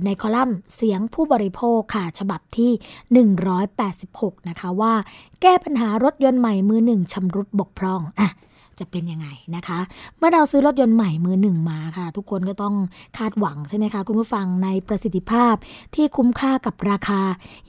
[0.06, 2.72] ในคอลัมน์เสียงผู้บริโภคค่ะ ฉบับที่
[3.80, 4.94] 186 นะคะว่า
[5.42, 8.30] แก้ปัญหารถยนต์ใหม่มือหนึ่งชำรุดบกพร่องอะ
[8.80, 9.80] จะเป็นยังไงนะคะ
[10.18, 12.76] เมื่อเราซื้อรถยนต์ใหม่มือหนึ่งมาค่ะ ทุกคนก็ต้อง
[13.18, 15.56] คาดหวังใช่ไหมคะ คุณผู้ฟังในประสิทธิภาพ
[15.96, 17.22] ที่คุ้มค่ากับราคา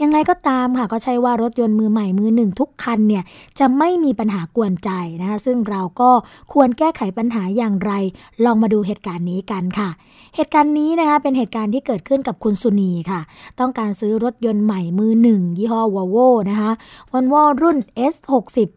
[0.02, 3.24] ยังไงก็ตามค่ะ ก็ใช่ว่ารถยนต์มือใหม่มือหนึ่งทุกคันเนี่ย
[3.58, 4.90] จะไม่มีปัญหากวนใจ
[5.20, 6.10] นะคะ ซึ่งเราก็
[6.52, 7.92] ควรแก้ไขปัญหาอย่างไร
[8.44, 9.90] ลองมาดูเหตุการณ์นี้กันค่ะ
[10.36, 13.20] เหตุการณ์นี้นะคะเป็นเหตุการณ์ที่เกิดขึ้นกับคุณสุนีค่ะ
[13.60, 16.16] ต้องการซื้อรถยนต์ใหม่มือหนึ่งยี่ห้อวอลโว
[16.50, 16.70] นะคะ
[17.12, 17.78] วอลโวรุ่น
[18.12, 18.75] S60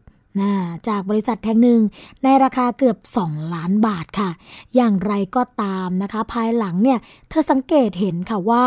[0.88, 1.82] จากบริษัทแห่งหนึ่ง
[2.24, 4.30] ในราคาเกือบ 2 ล้านบาทค่ะ
[4.76, 7.00] อย่างไรก็ตามนะคะ ภายหลังเนี่ย
[7.30, 8.64] เธอสังเกตเห็นค่ะว่า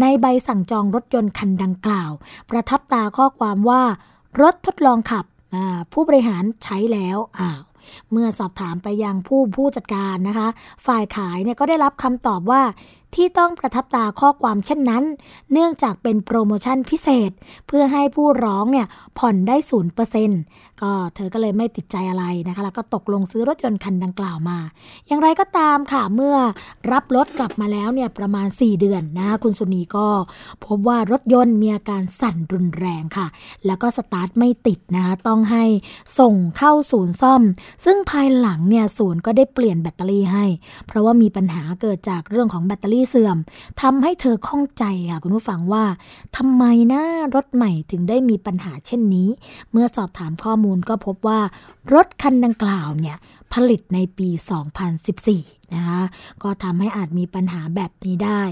[0.00, 2.10] ในใบสั่งจองรถยนต์คันดังกล่าว
[2.50, 3.82] ประทับตาข้อความว่า
[4.42, 5.24] รถทดลองขับ
[5.92, 7.60] ผู้บริหารใช้แล้วอ้าว
[8.10, 10.48] เมื่อสอบถามไปยังผู้ผู้จัดการนะคะ
[10.86, 12.62] ฝ่ายขายเนี่ยก็ได้รับคำตอบว่า
[13.14, 15.04] ที่ต้องประทับตาข้อความเช่นนั้น
[15.52, 17.30] เนื่องจากเป็นโปรโมชั่นพิเศษ
[17.66, 18.86] เพื่อให้ผู้ร้องเนี่ย
[19.18, 19.86] ผ่อนได้ศูน
[20.82, 24.58] ก็เธอก็เลยไม่ติดใจอะไรนะคะ แล้วก็ตกลงซื้อรถยนต์คันดังกล่าวมา
[25.06, 26.36] อย่างไรก็ตามค่ะ เมื่อ
[26.92, 30.06] รับรถกลับมาแล้วเนี่ยประมาณ 4 เดือนนะคุณสุนีก็
[30.64, 33.26] พบว่ารถยนต์มีอาการสั่นรุนแรงค่ะ
[33.66, 35.64] แล้วก็สตาร์ทไม่ติดนะคะ ต้องให้
[36.18, 37.42] ส่งเข้าศูนย์ซ่อม
[37.84, 40.44] ซึ่งภายหลังเนี่ยศูนย์ก็ได้เปลี่ยนแบตเตอรี่ให้
[40.86, 43.36] เพราะว่ามีปัญหาเกิดจากเรื่องของแบตเตอรี่เสื่อม
[43.82, 45.84] ทำให้เธอข้องใจค่ะคุณผู้ฟังว่า
[46.36, 47.02] ทำไมนะ
[47.34, 49.28] รถใหม่ถึงได้มีปัญหาเช่นนี้
[49.72, 51.40] เมื่อสอบถามข้อมูลก็พบว่า
[51.94, 53.18] รถคันดังกล่าวเนี่ย
[53.52, 56.02] ผลิตในปี 2014 นะคะ
[56.42, 58.42] ก็ทำให้อาจมีปัญหาแบบนี้ได้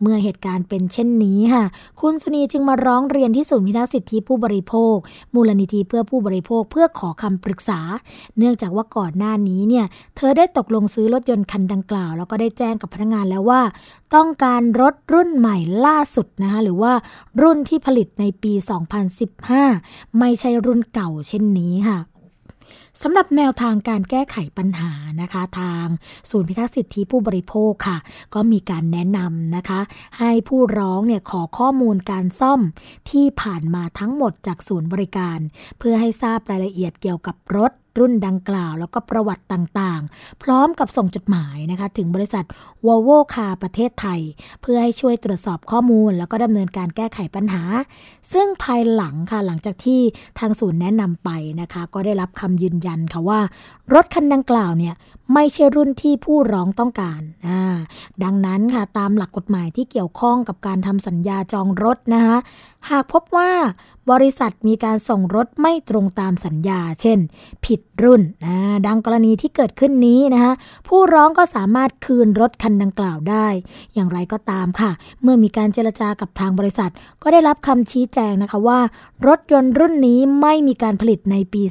[0.00, 1.64] เมื่อเหตุการณ์เป็นเช่นนี้ค่ะ
[2.00, 4.96] คุณสุนีจึงมาร้องเรียนที่ศูนย์พิทักษ์สิทธิผู้บริโภค
[5.34, 7.80] มูลนิธิเพื่อผู้บริโภคเพื่อขอคำปรึกษา
[8.38, 9.86] เนื่องจากว่าก่อนหน้านี้เนี่ย
[10.16, 13.62] เธอได้ตกลงซื้อรถยนต์คันดังกล่าว แล้วก็ได้แจ้งกับพนักงานแล้วว่า
[14.14, 16.92] ต้องการรถรุ่นใหม่ล่าสุดนะคะหรือว่า
[17.42, 18.52] รุ่นที่ผลิตในปี
[19.36, 21.98] 2015 ไม่ใช่รุ่นเก่าเช่นนี้ค่ะ
[23.02, 25.86] สำหรับแนวทางการแก้ไขปัญหานะคะ ทาง
[26.30, 27.98] ศูนย์พิทักษ์สิทธิผู้บริโภคค่ะ
[28.34, 29.80] ก็มีการแนะนำนะคะ
[30.18, 32.60] ให้ผู้ร้องเนี่ยขอข้อมูลการซ่อม
[33.10, 35.38] ที่ผ่านมาทั้งหมดจากศูนย์บริการ
[35.78, 42.44] เพื่อให้ทราบรายละเอียดเกี่ยวกับรถ รุ่นดังกล่าว แล้วก็ประวัติต่างๆ พร้อมกับส่งจดหมายนะคะถึงบริษัท
[42.86, 44.20] วอลโวคาประเทศไทย
[44.62, 47.62] เพื่อให้ช่วยตรวจสอบข้อมูล แล้วก็ดำเนินการแก้ไขปัญหา
[48.32, 50.00] ซึ่งภายหลังค่ะหลังจากที่
[50.38, 51.30] ทางศูนย์แนะนำไป
[51.60, 53.40] นะคะ ก็ได้รับคำยืนยันค่ะว่า
[53.94, 54.94] รถคันดังกล่าวเนี่ย
[55.34, 57.20] ไม่ใช่รุ่นที่ผู้ร้องต้องการ
[58.24, 62.36] ดังนั้นค่ะตามหลักกฎหมายที่เกี่ยวข้องกับการทำสัญญาจองรถนะคะ
[62.90, 63.50] หากพบว่า
[64.10, 67.18] บริษัทมีการส่งรถไม่ตรงตามสัญญา เช่น
[67.64, 70.52] ผิดรุ่นนะดังกรณีที่เกิดขึ้นนี้นะคะ
[70.88, 73.46] ผู้ร้องก็สามารถคืนรถคันดังกล่าวได้
[73.94, 74.90] อย่างไรก็ตามค่ะ
[75.22, 76.90] เมื่อมีการเจรจากับทางบริษัท
[77.22, 78.80] ก็ได้รับคำชี้แจงนะคะว่า
[79.26, 81.62] รถยนต์รุ่นนี้ไม่มีการผลิตในปี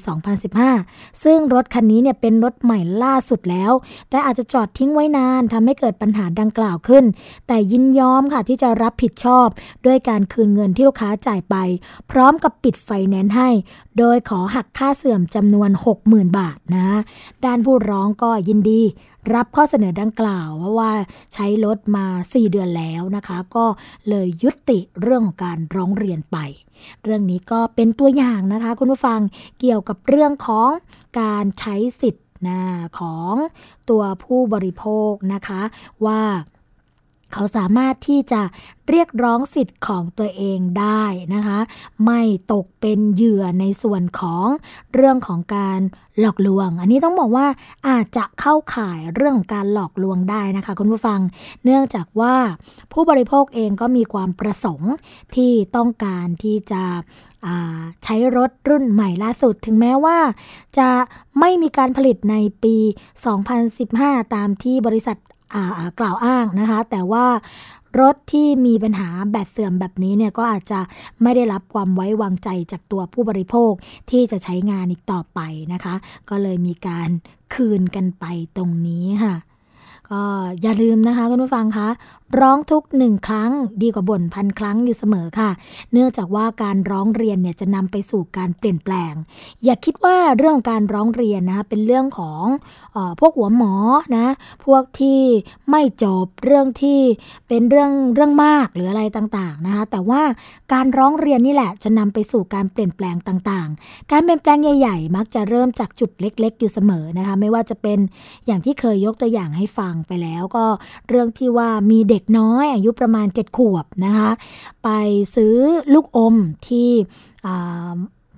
[0.57, 3.71] 2015 ซึ่งรถคันนี้เนี่ยเป็นรถใหม่ล่าสุดแล้ว
[4.09, 7.03] แต่อาจจะจอดทิ้งไว้นานทำให้เกิดปัญหาดังกล่าวขึ้น
[7.47, 9.47] แต่ยินยอมค่ะที่จะรับผิดชอบ
[9.85, 11.55] ด้วยการคืนเงินที่ลูกค้าจ่ายไป
[12.07, 13.49] เพร้้อมกับปิดไฟแนนซ์ให้
[13.97, 15.69] โดยขอหักค่าเสื่อมจำนวน
[16.03, 16.99] 60,000 บาทนะ
[17.45, 18.81] ด้านผู้ร้องก็ยินดี
[19.33, 20.91] รับข้อเสนอดังกล่าวว่าว่า
[21.33, 23.65] ใช้รถมา 4 เดือนแล้วนะคะ ก็
[24.09, 26.37] เลยยุติเรื่องของการร้องเรียนไป
[27.03, 29.19] เรื่องนี้ก็เป็นตัวอย่างนะคะ คุณผู้ฟัง
[29.59, 30.69] เกี่ยวกับเรื่องของ
[31.19, 32.59] การใช้สิทธิ์นะ
[32.99, 33.33] ของ
[33.89, 35.61] ตัวผู้บริโภคนะคะ
[36.05, 36.21] ว่า
[37.33, 38.41] เขาสามารถที่จะ
[38.89, 41.03] เรียกร้องสิทธิ์ของตัวเองได้
[41.35, 41.59] นะคะ
[42.05, 42.21] ไม่
[42.53, 44.47] ตกเป็นเหยื่อในส่วนของ
[44.93, 45.79] เรื่องของการ
[46.19, 47.47] หลอกลวง อันนี้ต้องบอกว่า
[47.87, 51.19] อาจจะเข้าข่ายเรื่องของการหลอกลวงได้นะคะคุณผู้ฟัง
[51.63, 52.35] เนื่องจากว่า
[52.93, 54.93] ผู้บริโภคเองก็มีความประสงค์
[55.35, 56.83] ที่ต้องการที่จะ
[58.03, 60.19] ใช้รถรุ่นใหม่ล่าสุด ถึงแม้ว่า
[60.77, 60.89] จะ
[61.39, 62.75] ไม่มีการผลิตในปี
[63.55, 65.17] 2015 ตามที่บริษัท
[65.99, 67.25] กล่าวอ้างนะคะ แต่ว่า
[68.01, 70.79] รถที่มีปัญหาแบตเสื่อมแบบนี้เนี่ยก็อาจจะ
[71.21, 73.71] ไม่ได้รับความไว้วางใจจากตัวผู้บริโภค
[74.11, 75.39] ที่จะใช้งานอีกต่อไป
[75.73, 75.95] นะคะ
[76.29, 77.09] ก็เลยมีการ
[77.53, 78.25] คืนกันไป
[78.57, 79.35] ตรงนี้ค่ะ
[80.09, 80.21] ก็
[80.61, 81.89] อย่าลืมนะคะคุณผู้ฟังคะ
[82.41, 83.51] ร้องทุกหนึ่งครั้ง
[83.81, 85.49] ดีกว่าบ่นพันครั้งอยู่เสมอค่ะ
[85.91, 89.13] เนื่องจากว่าการร้องเรียนเนี่ยจะนำไปสู่การเปลี่ยนแปลง
[89.63, 92.43] อย่าคิดว่าเรื่องการร้องเรียนนะเป็นเรื่องของ
[92.95, 93.75] อพวกหัวหมอ
[94.17, 94.27] นะ
[94.65, 95.21] พวกที่
[95.69, 96.99] ไม่จบเรื่องที่
[97.47, 100.21] เป็นเรื่องเรื่องมากหรืออะไรต่างๆนะคะแต่ว่า
[100.73, 107.99] การร้องเรียนนี่แหละจะนำไปสู่การเปลี่ยนแปลงต่างๆ การเปลี่ยนแปลงใหญ่ ๆ มักจะเริ่มจากจุดเล็ก ๆ อยู่เสมอนะคะไม่ว่าจะเป็น
[108.45, 110.65] อย่างที่เคยยกตัวอย่างให้ฟังไปแล้วก็
[111.07, 114.29] เรื่องที่ว่ามีเด็กน้อยอายุประมาณ 7 ขวบนะคะ
[114.83, 114.89] ไป
[115.35, 115.55] ซื้อ
[115.93, 116.35] ลูกอม
[116.67, 116.89] ที่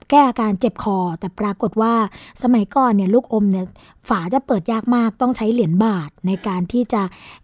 [0.10, 1.94] แก้อาการเจ็บคอ แต่ปรากฏว่า
[2.44, 3.66] สมัยก่อนเนี่ยลูกอมเนี่ย
[4.10, 7.02] ฝาจะเปิดยากมากต้องใช้เหรียญบาทในการที่จะ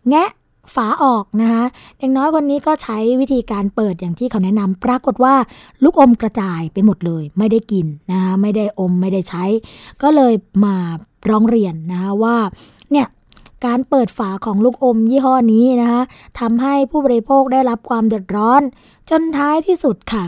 [0.09, 0.30] แงะ
[0.76, 1.64] ฝาออกนะคะ
[1.97, 5.36] เด็กน้อยคนนี้ก็ใช้วิธีการเปิดอย่างที่เขาแนะนำปรากฏว่า
[5.84, 9.43] ลูกอมกระจายไปหมดเลย ไม่ได้กินนะคะไม่ได้อมไม่ได้ใช้
[10.01, 10.34] ก็เลย
[10.66, 10.76] มา
[11.30, 12.36] ร้องเรียนนะคะว่า
[12.91, 13.07] เนี่ย
[13.66, 16.01] การเปิดฝาของลูกอมยี่ห้อนี้นะคะ
[16.39, 18.62] ทำให้ผู้บริโภคได้รับความเดือดร้อน
[19.09, 20.26] จนท้ายที่สุดค่ะ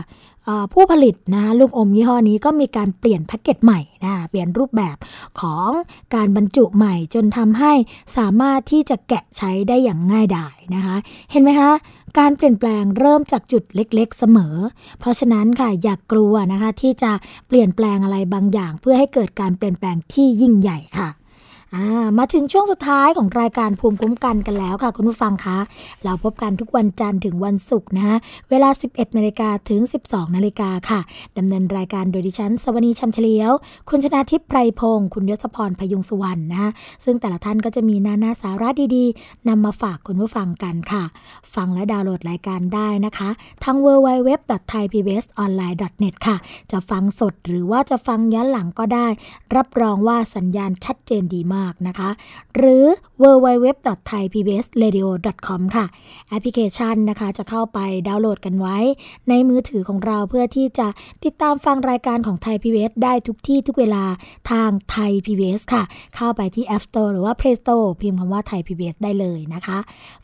[0.72, 4.96] ผู้ผลิตนะลูกอมยี่ห้อนี้ก็มีการเปลี่ยนแพ็กเกจใหม่นะเปลี่ยนรูปแบบ
[5.40, 5.70] ของ
[6.14, 7.72] การบรรจุใหม่ จนทำให้
[8.16, 10.96] สามารถที่จะแกะใช้ได้อย่างง่ายดายนะคะ
[11.30, 11.70] เห็นไหมคะ
[12.18, 14.56] การเปลี่ยนแปลงเริ่มจากจุดเล็กๆเสมอ
[14.98, 17.12] เพราะฉะนั้นค่ะอย่ากกลัวนะคะที่จะ
[17.48, 21.08] เปลี่ยนแปลงอะไรบางอย่าง เพื่อให้เกิดการเปลี่ยนแปลงที่ยิ่งใหญ่ค่ะ
[22.18, 25.58] มาถึงช่วงสุดท้ายของรายการภูมิคุ้มกันกันแล้วค่ะ คุณผู้ฟังคะ
[26.04, 28.04] เราพบกันทุกวันจันทร์ถึงวันศุกร์นะ
[28.50, 31.00] เวลา 11นาฬิกาถึง 12นาฬิกาค่ะ
[31.38, 33.52] ดำเนินรายการโดยดิฉัน สวนีชัมเฉลียว
[33.88, 36.70] คุณชนาทิพย์ไพรพงศ์คุณยศพรพยุงสุวรรณนะคะ
[37.04, 41.04] ซึ่งแต่ละท่านก็จะมีนานาสาระดีๆนำมาฝากคุณผู้ฟังกันค่ะ
[41.54, 43.28] ฟังและดาวน์โหลดรายการได้นะคะ
[43.64, 46.36] ทาง www.thaipbsonline.net ค่ะ
[46.72, 49.06] จะฟังสดหรือว่าจะฟังย้อนหลังก็ได้
[49.56, 52.10] รับรองว่าสัญญาณชัดเจนดีมากนะคะ
[52.56, 52.84] หรือ
[53.22, 55.86] www.thaipbsradio.com ค่ะ
[56.28, 58.78] แอปพลิเคชันนะคะจะเข้าไปดาวน์โหลดกันไว้
[59.28, 60.88] ในมือถือของเราเพื่อที่จะ
[61.24, 64.04] ติดตามฟังรายการของไทย PBS ได้ทุกที่ทุกเวลา
[64.50, 65.82] ทางไทย PBS ค่ะ
[66.16, 69.78] เข้าไปที่ App Store หรือว่า Play Store พิมพ์คำว่าไทย PBS ได้เลยนะคะ